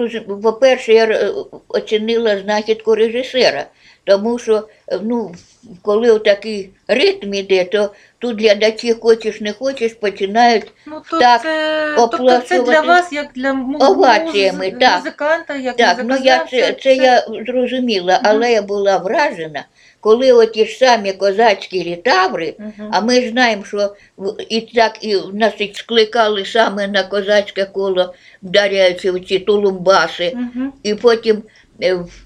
по-перше, 0.44 0.94
я 0.94 1.06
е, 1.06 1.34
оцінила 1.68 2.40
знахідку 2.40 2.96
режисера, 2.96 3.66
тому 4.04 4.40
що 4.40 4.68
е, 4.88 5.00
ну, 5.04 5.36
коли 5.82 6.19
такий 6.19 6.69
ритм 6.88 7.34
іде, 7.34 7.63
то 7.63 7.89
тут 8.19 8.41
глядачі 8.41 8.93
хочеш 8.93 9.41
не 9.41 9.54
хочеш, 9.54 9.93
починають 9.93 10.65
Ну, 10.88 11.01
то 11.12 11.19
Так, 11.19 11.41
це, 11.41 11.95
тобто 12.12 12.39
це 12.39 12.60
для 12.63 12.82
вас, 12.82 13.13
як 13.13 13.28
для 13.36 13.51
оваціями, 13.80 14.65
муз- 14.65 14.80
так. 14.80 14.97
музиканта, 14.99 15.56
як 15.56 15.75
Так, 15.75 15.97
ну 16.04 16.04
я 16.04 16.15
музикознавця, 16.43 16.73
це, 16.73 16.73
це 16.73 16.95
я 16.95 17.25
зрозуміла, 17.47 18.19
але 18.23 18.51
я 18.51 18.62
була 18.62 18.97
вражена, 18.97 19.65
коли 19.99 20.32
оті 20.32 20.65
ж 20.65 20.78
самі 20.78 21.13
козацькі 21.13 21.84
літаври, 21.84 22.54
а 22.91 23.01
ми 23.01 23.21
ж 23.21 23.30
знаємо, 23.30 23.65
що 23.65 23.95
в- 24.17 24.36
і 24.49 24.62
так 24.62 24.97
і 25.01 25.17
нас 25.34 25.54
і 25.60 25.73
скликали 25.75 26.45
саме 26.45 26.88
на 26.88 27.04
козацьке 27.04 27.65
коло, 27.65 28.13
вдаряючи 28.43 29.12
в 29.12 29.25
ці 29.25 29.39
тулумбаси, 29.39 30.38
і 30.84 30.95
потім 30.95 31.43
е, 31.84 31.93
в- 31.93 32.04
в- 32.04 32.25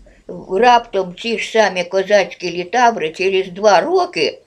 раптом 0.51 1.15
ці 1.21 1.39
ж 1.39 1.51
самі 1.51 1.83
козацькі 1.83 2.51
літаври 2.51 3.09
через 3.09 3.47
два 3.47 3.81
роки 3.81 4.39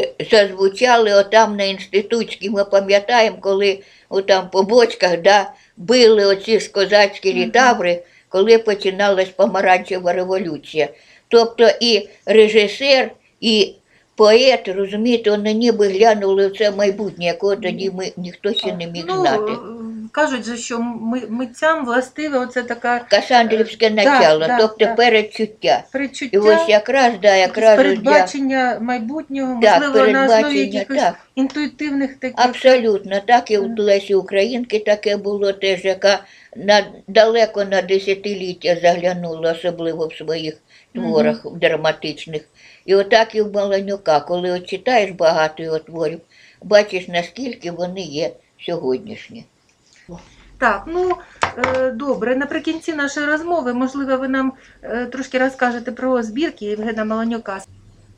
е, 0.00 0.08
зазвучали 0.30 1.14
отам 1.14 1.56
на 1.56 1.64
інститутській. 1.64 2.50
Ми 2.50 2.64
пам'ятаємо, 2.64 3.36
коли 3.40 3.78
отам 4.08 4.50
по 4.50 4.62
бочках 4.62 5.20
да, 5.20 5.52
били 5.76 6.24
оці 6.24 6.60
ж 6.60 6.70
козацькі 6.70 7.32
літаври, 7.32 8.02
коли 8.28 8.58
починалась 8.58 9.28
помаранчева 9.28 10.12
революція. 10.12 10.88
Тобто 11.28 11.70
і 11.80 12.08
режисер, 12.26 13.10
і 13.40 13.74
поет, 14.16 14.68
розумієте, 14.68 15.30
вони 15.30 15.52
ніби 15.52 15.88
глянули 15.88 16.46
в 16.46 16.58
це 16.58 16.70
майбутнє, 16.70 17.24
якого 17.24 17.56
тоді 17.56 17.90
ми 17.90 18.12
ніхто 18.16 18.54
ще 18.54 18.72
не 18.72 18.86
міг 18.86 19.04
ну, 19.08 19.20
знати. 19.20 19.52
Кажуть, 20.12 20.44
же, 20.44 20.56
що 20.56 20.80
ми, 20.80 21.22
митцям 21.28 21.84
властиве 21.86 22.38
оце 22.38 22.62
така 22.62 22.98
Касандрівське 22.98 23.86
Е, 23.86 23.90
начало, 23.90 24.46
да, 24.46 24.58
тобто 24.58 24.84
да. 24.84 24.94
передчуття. 24.94 25.84
передчуття, 25.92 26.36
І 26.36 26.38
ось 26.38 26.68
якраз, 26.68 27.12
да, 27.22 27.34
якраз 27.34 27.78
ось 27.78 27.84
я, 27.86 27.90
передбачення 27.90 28.78
майбутнього, 28.80 29.62
Так, 29.62 29.80
можливо, 29.80 30.12
на 30.12 30.24
основі 30.24 30.58
якихось 30.58 31.02
так. 31.02 31.14
інтуїтивних 31.34 32.16
таких. 32.16 32.46
абсолютно, 32.46 33.20
так 33.26 33.50
і 33.50 33.58
у 33.58 33.76
Лесі 33.76 34.14
Українки 34.14 34.78
таке 34.78 35.16
було 35.16 35.52
теж, 35.52 35.84
яка 35.84 36.20
на, 36.56 36.86
далеко 37.08 37.64
на 37.64 37.82
десятиліття 37.82 38.76
заглянула, 38.82 39.52
особливо 39.52 40.06
в 40.06 40.14
своїх 40.14 40.54
творах 40.94 41.46
драматичних. 41.54 42.42
І 42.84 42.94
отак 42.94 43.34
і 43.34 43.42
в 43.42 43.52
Маланюка, 43.52 44.20
коли 44.20 44.50
от 44.50 44.66
читаєш 44.66 45.10
багато 45.10 45.62
його 45.62 45.78
творів, 45.78 46.20
бачиш, 46.62 47.08
наскільки 47.08 47.70
вони 47.70 48.00
є 48.00 48.30
сьогоднішні. 48.66 49.44
Так, 50.60 50.82
ну 50.86 51.10
е, 51.58 51.90
добре. 51.90 52.36
Наприкінці 52.36 52.92
нашої 52.92 53.26
розмови, 53.26 53.74
можливо, 53.74 54.16
ви 54.16 54.28
нам 54.28 54.52
е, 54.82 55.06
трошки 55.06 55.38
розкажете 55.38 55.92
про 55.92 56.22
збірки 56.22 56.64
Євгена 56.64 57.04
Маланюка. 57.04 57.60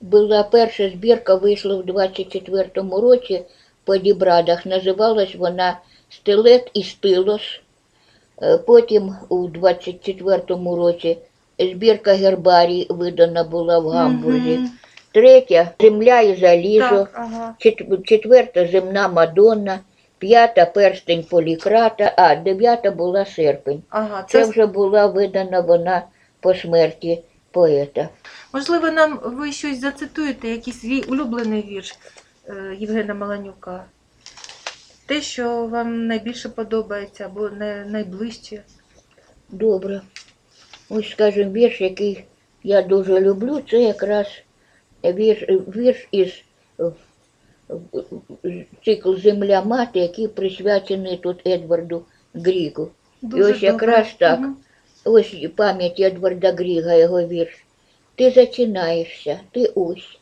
Була 0.01 0.43
перша 0.43 0.91
збірка, 0.91 1.35
вийшла 1.35 1.77
в 1.77 1.81
24-му 1.81 3.01
році 3.01 3.43
по 3.85 3.97
Дібрадах. 3.97 4.67
Називалась 4.67 5.35
вона 5.35 5.79
Стилет 6.09 6.71
і 6.75 6.83
стилос. 6.83 7.61
Е, 8.43 8.59
Потім 8.59 9.15
у 9.29 9.49
24-му 9.49 10.77
році 10.77 11.19
збірка 11.59 12.13
гербарій 12.13 12.87
видана 12.89 13.45
була 13.45 13.79
в 13.79 13.89
Гамбурзі. 13.89 14.61
Третя 15.13 15.71
Земля 15.81 16.21
і 16.21 16.41
залізо. 16.41 16.89
Так, 16.89 17.11
ага. 17.15 17.55
Четверта 18.05 18.67
земна 18.67 19.09
Мадонна. 19.09 19.79
П'ята 20.23 20.67
перстень 20.67 21.25
Полікрата, 21.25 22.15
а 22.17 22.37
дев'ята 22.37 22.91
була 22.91 23.25
серпень. 23.25 23.83
Ага, 23.89 24.23
Це 24.29 24.45
це 24.45 24.51
вже 24.51 24.67
була 24.67 25.07
видана 25.07 25.61
вона 25.61 26.03
по 26.41 26.55
смерті 26.55 27.23
поета. 27.51 28.09
можливо, 28.53 28.91
нам 28.91 29.21
ви 29.25 29.53
щось 29.53 29.81
зацитуєте, 29.81 30.49
якийсь 30.49 30.81
свій 30.81 31.03
улюблений 31.03 31.63
вірш 31.63 31.95
е, 32.49 32.77
Євгена 32.79 33.15
Маланюка. 33.15 33.85
Те, 35.07 35.21
що 35.21 35.67
вам 35.67 36.07
найбільше 36.07 36.49
подобається 36.49 37.25
або 37.25 37.51
найближче. 37.87 38.63
Добре. 39.49 40.01
Ось, 40.89 41.11
скажімо, 41.11 41.53
вірш, 41.53 41.81
який 41.81 42.25
я 42.63 42.83
дуже 42.83 43.21
люблю, 43.21 43.63
це 43.71 43.83
якраз 43.83 44.27
вірш, 45.05 45.43
вірш 45.77 46.09
із 46.11 46.33
цикл 48.85 49.15
Земля 49.15 49.63
мати, 49.63 49.99
який 49.99 50.29
присвячений 50.29 51.17
тут 51.17 51.47
Едварду 51.47 52.03
Гріку. 52.35 52.89
Дуже 53.23 53.53
ось 53.53 53.63
якраз 53.63 54.07
добре. 54.07 54.19
так. 54.19 54.41
Мгм. 54.41 54.57
Ось 55.05 55.37
пам'ять 55.57 56.01
Едварда 56.01 56.53
Гріга, 56.53 56.95
його 56.95 57.23
вірш. 57.23 57.65
Ти 58.15 58.31
зачинаєшся, 58.31 59.41
ти 59.53 59.73
ось. 59.75 60.19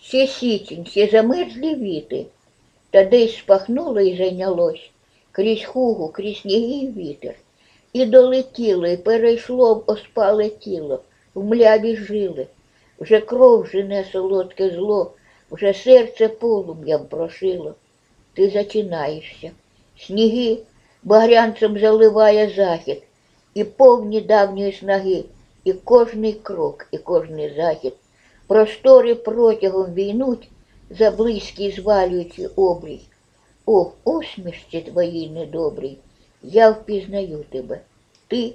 Ще 0.00 0.26
січень, 0.26 0.86
ще 0.86 1.06
замерзлі 1.06 1.74
віти. 1.74 2.26
Та 2.90 3.04
десь 3.04 3.36
спахнуло 3.36 4.00
і 4.00 4.16
зайнялось. 4.16 4.90
Крізь 5.32 5.64
хугу, 5.64 6.08
крізь 6.08 6.38
сніги 6.38 6.84
і 6.84 6.90
вітер. 6.90 7.34
І 7.92 8.06
долетіло, 8.06 8.86
і 8.86 8.96
перейшло 8.96 9.74
в 9.74 9.84
оспале 9.86 10.48
тіло, 10.48 11.02
в 11.34 11.44
мляві 11.44 11.96
жили. 11.96 12.46
Вже 12.98 13.20
кров 13.20 13.66
жене 13.66 14.04
солодке 14.12 14.70
зло, 14.70 15.12
вже 15.54 15.74
серце 15.74 16.28
полум'ям 16.28 17.06
прошило. 17.06 17.74
Ти 18.32 18.50
зачинаєшся. 18.50 19.50
Сніги 19.98 20.58
багрянцем 21.02 21.78
заливає 21.78 22.50
захід, 22.50 23.02
і 23.54 23.64
повні 23.64 24.20
давньої 24.20 24.72
снаги, 24.72 25.24
і 25.64 25.72
кожний 25.72 26.32
крок, 26.32 26.86
і 26.90 26.98
кожний 26.98 27.54
захід. 27.56 27.92
Простори 28.46 29.14
протягом 29.14 29.94
війнуть, 29.94 30.48
за 30.90 31.10
близький 31.10 31.70
звалюючи 31.70 32.46
обрій. 32.46 33.00
О, 33.66 33.90
усмішці 34.04 34.80
твоїй 34.80 35.30
недобрій, 35.30 35.98
я 36.42 36.70
впізнаю 36.70 37.44
тебе. 37.50 37.80
Ти 38.28 38.54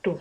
тут. 0.00 0.20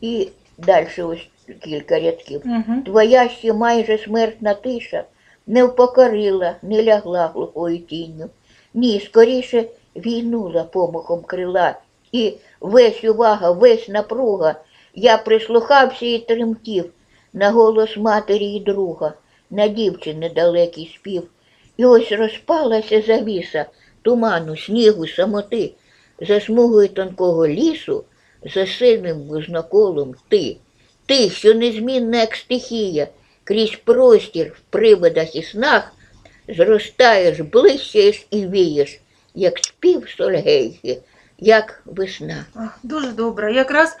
І 0.00 0.28
далі 0.58 1.02
ось 1.02 1.28
кілька 1.60 2.00
рядків. 2.00 2.42
Угу. 2.44 2.82
Твоя 2.84 3.28
ще 3.28 3.52
майже 3.52 3.98
смертна 3.98 4.54
тиша 4.54 5.04
не 5.46 5.64
впокорила, 5.64 6.56
не 6.62 6.82
лягла 6.82 7.26
глухою 7.26 7.78
тінню. 7.78 8.30
Ні, 8.74 9.00
скоріше 9.06 9.64
війнула 9.96 10.64
помахом 10.64 11.22
крила, 11.22 11.78
і 12.12 12.34
весь 12.60 13.04
увага, 13.04 13.50
весь 13.50 13.88
напруга. 13.88 14.54
Я 14.94 15.18
прислухався 15.18 16.06
і 16.06 16.18
тремтів 16.18 16.90
на 17.32 17.50
голос 17.50 17.96
матері 17.96 18.46
і 18.46 18.60
друга, 18.60 19.12
на 19.50 19.68
дівчини 19.68 20.30
далекий 20.34 20.94
спів. 20.98 21.22
І 21.76 21.84
ось 21.84 22.12
розпалася 22.12 23.02
завіса 23.02 23.66
туману, 24.02 24.56
снігу, 24.56 25.06
самоти, 25.06 25.72
за 26.20 26.40
смугою 26.40 26.88
тонкого 26.88 27.48
лісу, 27.48 28.04
за 28.54 28.66
синим 28.66 29.22
вузноколом 29.22 30.14
ти. 30.28 30.56
Ти, 31.06 31.30
що 31.30 31.54
незмінна, 31.54 32.20
як 32.20 32.34
стихія, 32.34 33.08
крізь 33.44 33.76
простір 33.84 34.46
в 34.46 34.60
привидах 34.70 35.36
і 35.36 35.42
снах, 35.42 35.92
зростаєш, 36.48 37.40
блищаєш 37.40 38.26
і 38.30 38.46
вієш, 38.46 39.00
як 39.34 39.58
спів 39.58 40.08
сольгейки, 40.16 40.98
як 41.38 41.82
весна. 41.84 42.44
Дуже 42.82 43.08
добре. 43.08 43.52
Якраз 43.52 43.96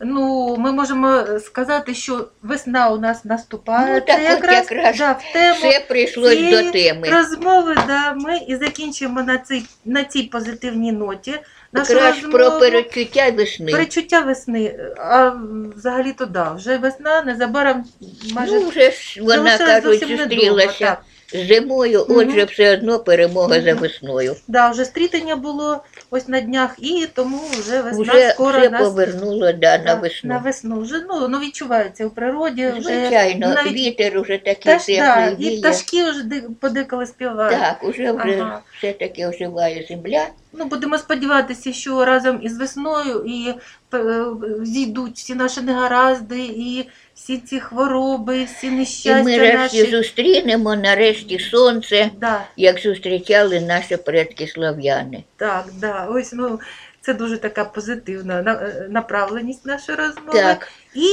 ну, 0.00 0.56
ми 0.56 0.72
можемо 0.72 1.24
сказати, 1.44 1.94
що 1.94 2.28
весна 2.42 2.90
у 2.90 2.98
нас 2.98 3.24
наступає. 3.24 3.94
Ну, 3.94 4.00
так 4.00 4.16
Це 4.16 4.34
от 4.34 4.44
якраз 4.52 4.98
да, 4.98 5.12
в 5.12 5.32
тему 5.32 5.54
Все 5.58 5.80
прийшлось 5.88 6.36
цієї 6.36 6.64
до 6.64 6.70
теми. 6.70 7.10
розмови. 7.10 7.76
Да, 7.86 8.14
ми 8.14 8.36
і 8.48 8.56
закінчимо 8.56 9.22
на 9.22 9.38
цій, 9.38 9.64
на 9.84 10.04
цій 10.04 10.22
позитивній 10.22 10.92
ноті. 10.92 11.34
Нашу 11.72 11.92
Якраз 11.92 12.16
про 12.18 12.50
перечуття 12.50 13.30
весни. 13.30 13.72
Перечуття 13.72 14.20
весни. 14.20 14.80
А 14.96 15.32
взагалі 15.76 16.12
то 16.12 16.26
да, 16.26 16.52
вже 16.52 16.76
весна 16.76 17.22
незабаром 17.22 17.84
майже 18.32 18.54
Ну, 18.54 18.68
вже 18.68 18.90
ж 18.90 19.22
вона, 19.22 19.58
кажуть, 19.58 19.84
зовсім 19.84 20.08
недовго, 20.08 20.34
зустрілася 20.34 20.84
так. 20.84 21.02
З 21.32 21.46
зимою, 21.48 22.06
отже, 22.08 22.44
все 22.44 22.72
одно 22.74 22.98
перемога 22.98 23.60
за 23.60 23.74
весною. 23.74 24.36
Да, 24.48 24.70
вже 24.70 24.84
стрітання 24.84 25.36
було 25.36 25.82
ось 26.10 26.28
на 26.28 26.40
днях, 26.40 26.74
і 26.78 27.06
тому 27.14 27.40
вже 27.50 27.82
весна 27.82 28.02
Вже 28.02 28.30
скоро 28.30 28.58
все 28.58 28.70
нас 28.70 28.82
повернуло 28.82 29.52
да, 29.52 29.78
на 29.78 29.94
весну. 29.94 30.30
на 30.30 30.38
весну. 30.38 30.80
Вже 30.80 31.04
ну, 31.08 31.28
ну 31.28 31.38
відчувається 31.40 32.06
у 32.06 32.10
природі. 32.10 32.72
Вже 32.78 32.82
Звичайно, 32.82 33.48
навіть 33.48 33.72
вітер 33.72 34.18
уже 34.18 34.38
такий 34.38 34.74
пташ, 34.74 34.86
да, 34.86 35.26
і 35.26 35.34
віє. 35.36 35.58
пташки 35.60 36.10
вже 36.10 36.22
де- 36.22 36.42
подеколи 36.60 37.06
співають. 37.06 37.58
Так, 37.60 37.84
уже 37.84 38.12
вже 38.12 38.38
Ага. 38.40 38.60
все-таки 38.78 39.26
оживає 39.26 39.86
земля. 39.88 40.26
Ну, 40.52 40.64
будемо 40.64 40.98
сподіватися, 40.98 41.72
що 41.72 42.04
разом 42.04 42.40
із 42.42 42.58
весною 42.58 43.24
і 43.26 43.54
е, 43.94 44.24
зійдуть 44.62 45.16
всі 45.16 45.34
наші 45.34 45.60
негаразди, 45.60 46.38
і 46.38 46.88
всі 47.28 47.38
ці 47.38 47.60
хвороби, 47.60 48.44
всі 48.44 48.66
І 48.66 48.70
нещастя 48.70 49.22
ми 49.22 49.38
решті 49.38 49.80
наші. 49.82 49.90
зустрінемо 49.90 50.76
нарешті 50.76 51.38
сонце, 51.38 52.10
Да, 52.20 52.44
як 52.56 52.78
зустрічали 52.78 53.60
наші 53.60 53.96
предки 53.96 54.46
слав'яни. 54.46 55.24
так, 55.36 55.64
да. 55.80 56.06
Ось 56.06 56.32
ну 56.32 56.60
це 57.00 57.14
дуже 57.14 57.38
така 57.38 57.64
позитивна 57.64 58.40
е, 58.40 58.86
направленість 58.90 59.66
нашої 59.66 59.98
розмови. 59.98 60.38
Так, 60.38 60.68
І 60.94 61.06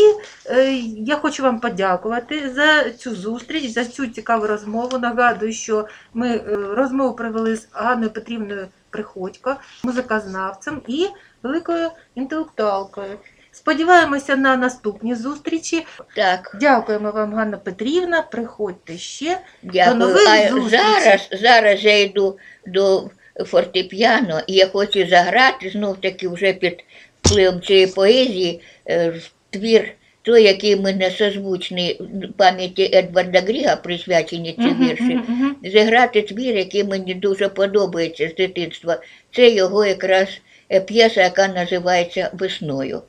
е, 0.46 0.74
я 0.98 1.16
хочу 1.16 1.44
вам 1.44 1.60
подякувати 1.60 2.50
за 2.50 2.90
цю 2.90 3.16
зустріч, 3.16 3.72
за 3.72 3.86
цю 3.86 4.08
цікаву 4.08 4.48
розмову. 4.48 4.98
Нагадую, 4.98 5.54
що 5.54 5.88
ми 6.14 6.28
е, 6.30 6.42
розмову 6.56 7.16
провели 7.16 7.56
з 7.56 7.68
Ганною 7.72 8.10
Петрівною 8.10 8.68
Приходько, 8.90 9.56
музикознавцем 9.84 10.82
і 10.88 11.08
великою 11.44 11.90
інтелектуалкою. 12.16 13.18
Сподіваємося 13.56 14.36
на 14.36 14.58
наступні 14.58 15.16
зустрічі. 15.16 15.86
так, 16.16 16.58
Дякуємо 16.60 17.12
вам, 17.12 17.34
Ганна 17.34 17.58
Петрівна. 17.58 18.22
Приходьте 18.22 18.98
ще. 18.98 19.38
дякую. 19.64 19.96
нових 19.96 20.28
А 20.30 20.50
зустрічей. 20.50 20.80
зараз, 20.80 21.30
зараз 21.32 21.84
я 21.84 22.00
йду 22.02 22.38
до 22.68 23.10
фортепіано, 23.46 24.42
і 24.48 24.54
я 24.54 24.68
хочу 24.68 25.08
заграти 25.08 25.70
знов 25.70 26.02
таки 26.02 26.28
вже 26.28 26.54
під 26.54 26.84
впливом 27.22 27.62
цієї 27.62 27.88
поезії 27.88 28.62
е, 28.90 29.14
твір. 29.50 29.92
Той, 30.22 30.44
який 30.44 30.76
ми 30.76 30.94
не 30.94 31.12
созвучний 31.12 32.02
пам'яті 32.38 32.90
Едварда 32.94 33.40
Гріга 33.42 33.76
присвячені 33.76 34.54
ці 34.54 34.84
вірші, 34.84 35.20
зіграти 35.64 36.22
твір, 36.22 36.56
який 36.56 36.84
мені 36.84 37.14
дуже 37.14 37.50
подобається 37.50 38.30
з 38.30 38.36
дитинства. 38.36 39.00
Це 39.36 39.50
його 39.50 39.86
якраз 39.86 40.28
е, 40.72 40.80
п'єса, 40.82 41.22
яка 41.22 41.48
називається 41.48 42.30
Весною. 42.34 43.02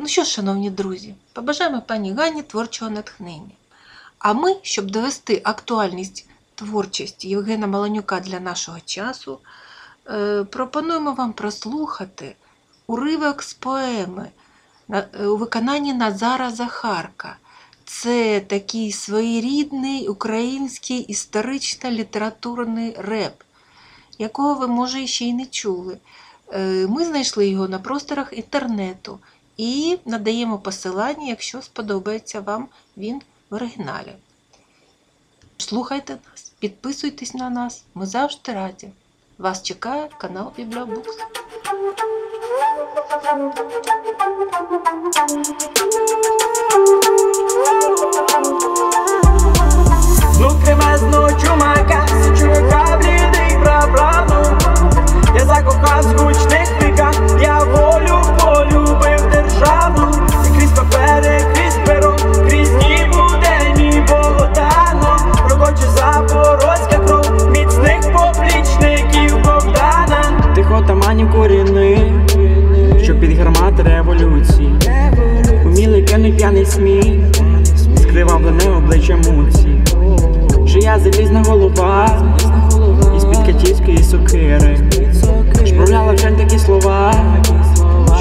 Ну 0.00 0.08
що 0.08 0.24
ж, 0.24 0.30
шановні 0.30 0.70
друзі, 0.70 1.14
побажаємо 1.32 1.82
пані 1.86 2.12
Гані 2.12 2.42
творчого 2.42 2.90
натхнення. 2.90 3.50
А 4.18 4.32
ми, 4.32 4.56
щоб 4.62 4.90
довести 4.90 5.40
актуальність 5.44 6.26
творчості 6.54 7.28
Євгена 7.28 7.66
Маланюка 7.66 8.20
для 8.20 8.40
нашого 8.40 8.78
часу, 8.84 9.38
е, 10.10 10.44
пропонуємо 10.44 11.12
вам 11.12 11.32
прослухати 11.32 12.36
уривок 12.86 13.42
з 13.42 13.54
поеми 13.54 14.28
е, 14.90 15.26
у 15.26 15.36
виконанні 15.36 15.94
Назара 15.94 16.50
Захарка. 16.50 17.36
Це 17.84 18.40
такий 18.40 18.92
своєрідний 18.92 20.08
український 20.08 21.00
історично-літературний 21.00 22.94
реп, 22.98 23.42
якого 24.18 24.54
ви, 24.54 24.66
може, 24.66 25.06
ще 25.06 25.24
й 25.24 25.32
не 25.32 25.46
чули. 25.46 25.98
Е, 26.52 26.86
Ми 26.86 27.04
знайшли 27.04 27.48
його 27.48 27.68
на 27.68 27.78
просторах 27.78 28.32
інтернету 28.32 29.18
і 29.58 29.98
надаємо 30.04 30.58
посилання, 30.58 31.28
якщо 31.28 31.62
сподобається 31.62 32.40
вам 32.40 32.68
він 32.96 33.22
в 33.50 33.54
оригіналі. 33.54 34.12
Слухайте 35.56 36.12
нас, 36.12 36.52
підписуйтесь 36.58 37.34
на 37.34 37.50
нас, 37.50 37.84
ми 37.94 38.06
завжди 38.06 38.52
раді. 38.52 38.88
Вас 39.38 39.62
чекає 39.62 40.08
канал 40.18 40.52
Бібліобукс. 40.56 41.18
Знов 50.32 50.64
кремезного 50.64 51.32
чумака, 51.40 52.06
чувака 52.38 52.96
блідий 52.96 53.62
праправну 53.62 54.58
Я 55.34 55.44
закохав 55.44 56.02
в 56.02 56.18
гучних 56.18 56.82
віках, 56.82 57.42
я 57.42 57.58
волю 57.58 58.22
полюбив 58.40 58.87
І 59.58 60.58
крізь 60.58 60.72
папери, 60.72 61.40
крізь 61.54 61.78
перо, 61.86 62.16
крізь 62.48 62.70
дні 62.70 63.06
буденні 63.12 64.02
Богдано 64.08 65.16
Прокоче 65.48 65.86
запорозька 65.96 66.98
кров 67.06 67.50
міцних 67.50 68.00
поплічників 68.00 69.36
Богдана. 69.44 70.52
Тихо 70.54 70.84
таманів 70.86 71.32
корінних, 71.32 71.98
що 73.02 73.14
під 73.14 73.38
гармат 73.38 73.80
революції. 73.80 74.74
Умілий 75.64 76.02
п'яний 76.02 76.32
п'яний 76.32 76.66
сміх, 76.66 77.20
скривавлене 77.96 78.70
обличчя 78.76 79.16
муці. 79.16 79.68
Шия 80.66 80.98
залізна 80.98 81.42
голова, 81.42 82.22
із-під 83.16 83.38
катівської 83.46 84.02
сокири. 84.02 84.78
Шпровляла 85.66 86.12
вже 86.12 86.30
такі 86.30 86.58
слова, 86.58 87.14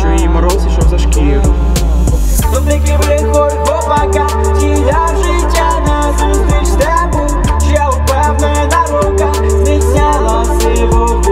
що 0.07 0.15
її 0.15 0.29
мороз 0.29 0.67
ішов 0.67 0.89
за 0.89 0.99
шкіру. 0.99 1.55
Добрики 2.53 2.97
вихор 3.07 3.49
хлопака, 3.49 4.27
тіля 4.59 5.07
життя 5.23 5.69
на 5.87 6.13
зустріч 6.17 6.67
степу 6.67 7.27
Ще 7.67 7.87
упевнена 7.87 8.85
рука, 8.91 9.33
зняла 9.81 10.45
сивого 10.45 11.26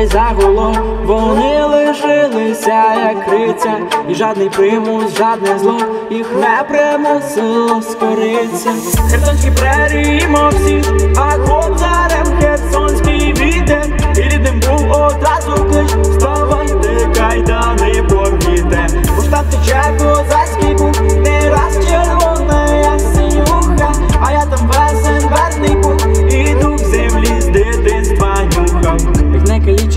хай 0.00 0.06
загуло, 0.06 0.74
вони 1.04 1.64
лишилися, 1.64 2.94
як 2.94 3.26
криця, 3.26 3.76
і 4.08 4.14
жадний 4.14 4.48
примус, 4.48 5.16
жадне 5.16 5.58
зло 5.58 5.78
їх 6.10 6.26
не 6.34 6.64
примусило 6.68 7.82
скориться. 7.82 8.70
Херсонські 9.10 9.50
прерії 9.50 10.28
мовсі, 10.28 10.82
а 11.16 11.38
кобзарем 11.38 12.40
херсонський 12.40 13.32
вітер, 13.32 13.86
і 14.16 14.20
рідним 14.20 14.60
був 14.60 14.90
одразу 14.90 15.64
клич, 15.70 15.90
вставайте, 16.02 17.08
кайдани 17.14 18.02
порвіте. 18.02 18.86
Бо 19.16 19.22
ж 19.22 19.30
там 19.30 19.44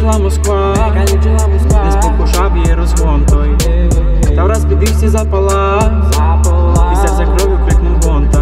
калічила 0.04 0.18
Москва, 0.18 1.86
не 1.86 1.92
спокушав 1.92 2.58
її 2.58 2.74
розгон 2.74 3.26
той, 3.26 3.58
та 4.36 4.44
враз 4.44 4.66
підвівся 4.66 5.10
запала, 5.10 5.92
і 6.94 6.96
серце 6.96 7.28
кров'ю 7.38 7.60
крикнув 7.68 8.02
гонта. 8.06 8.40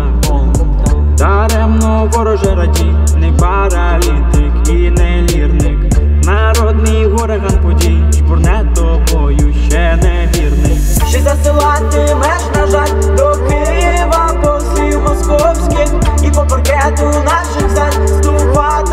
Даремно 1.18 2.09
вороже 2.14 2.55
раді, 2.55 2.95
не 3.16 3.32
паралітик 3.32 4.70
і 4.70 4.89
не 4.89 5.22
лірник, 5.22 5.80
народний 6.26 7.05
ураган 7.05 7.59
подій, 7.64 8.03
бурне 8.28 8.72
тобою 8.76 9.53
ще 9.68 9.95
не 9.95 10.30
вірний. 10.36 10.78
Ще 11.07 11.20
засилатимеш, 11.20 12.41
на 12.55 12.68
жаль, 12.68 13.16
до 13.18 13.36
Києва, 13.49 14.30
послів 14.43 15.01
московських? 15.01 15.88
І 16.24 16.32
по 16.32 16.41
паркету 16.41 17.05
наших 17.05 17.70
зад 17.70 18.09
ступати. 18.09 18.90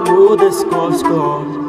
Ступати 0.00 0.20
лаптю 0.20 0.28
буде 0.28 0.52
сковсько. 0.52 1.59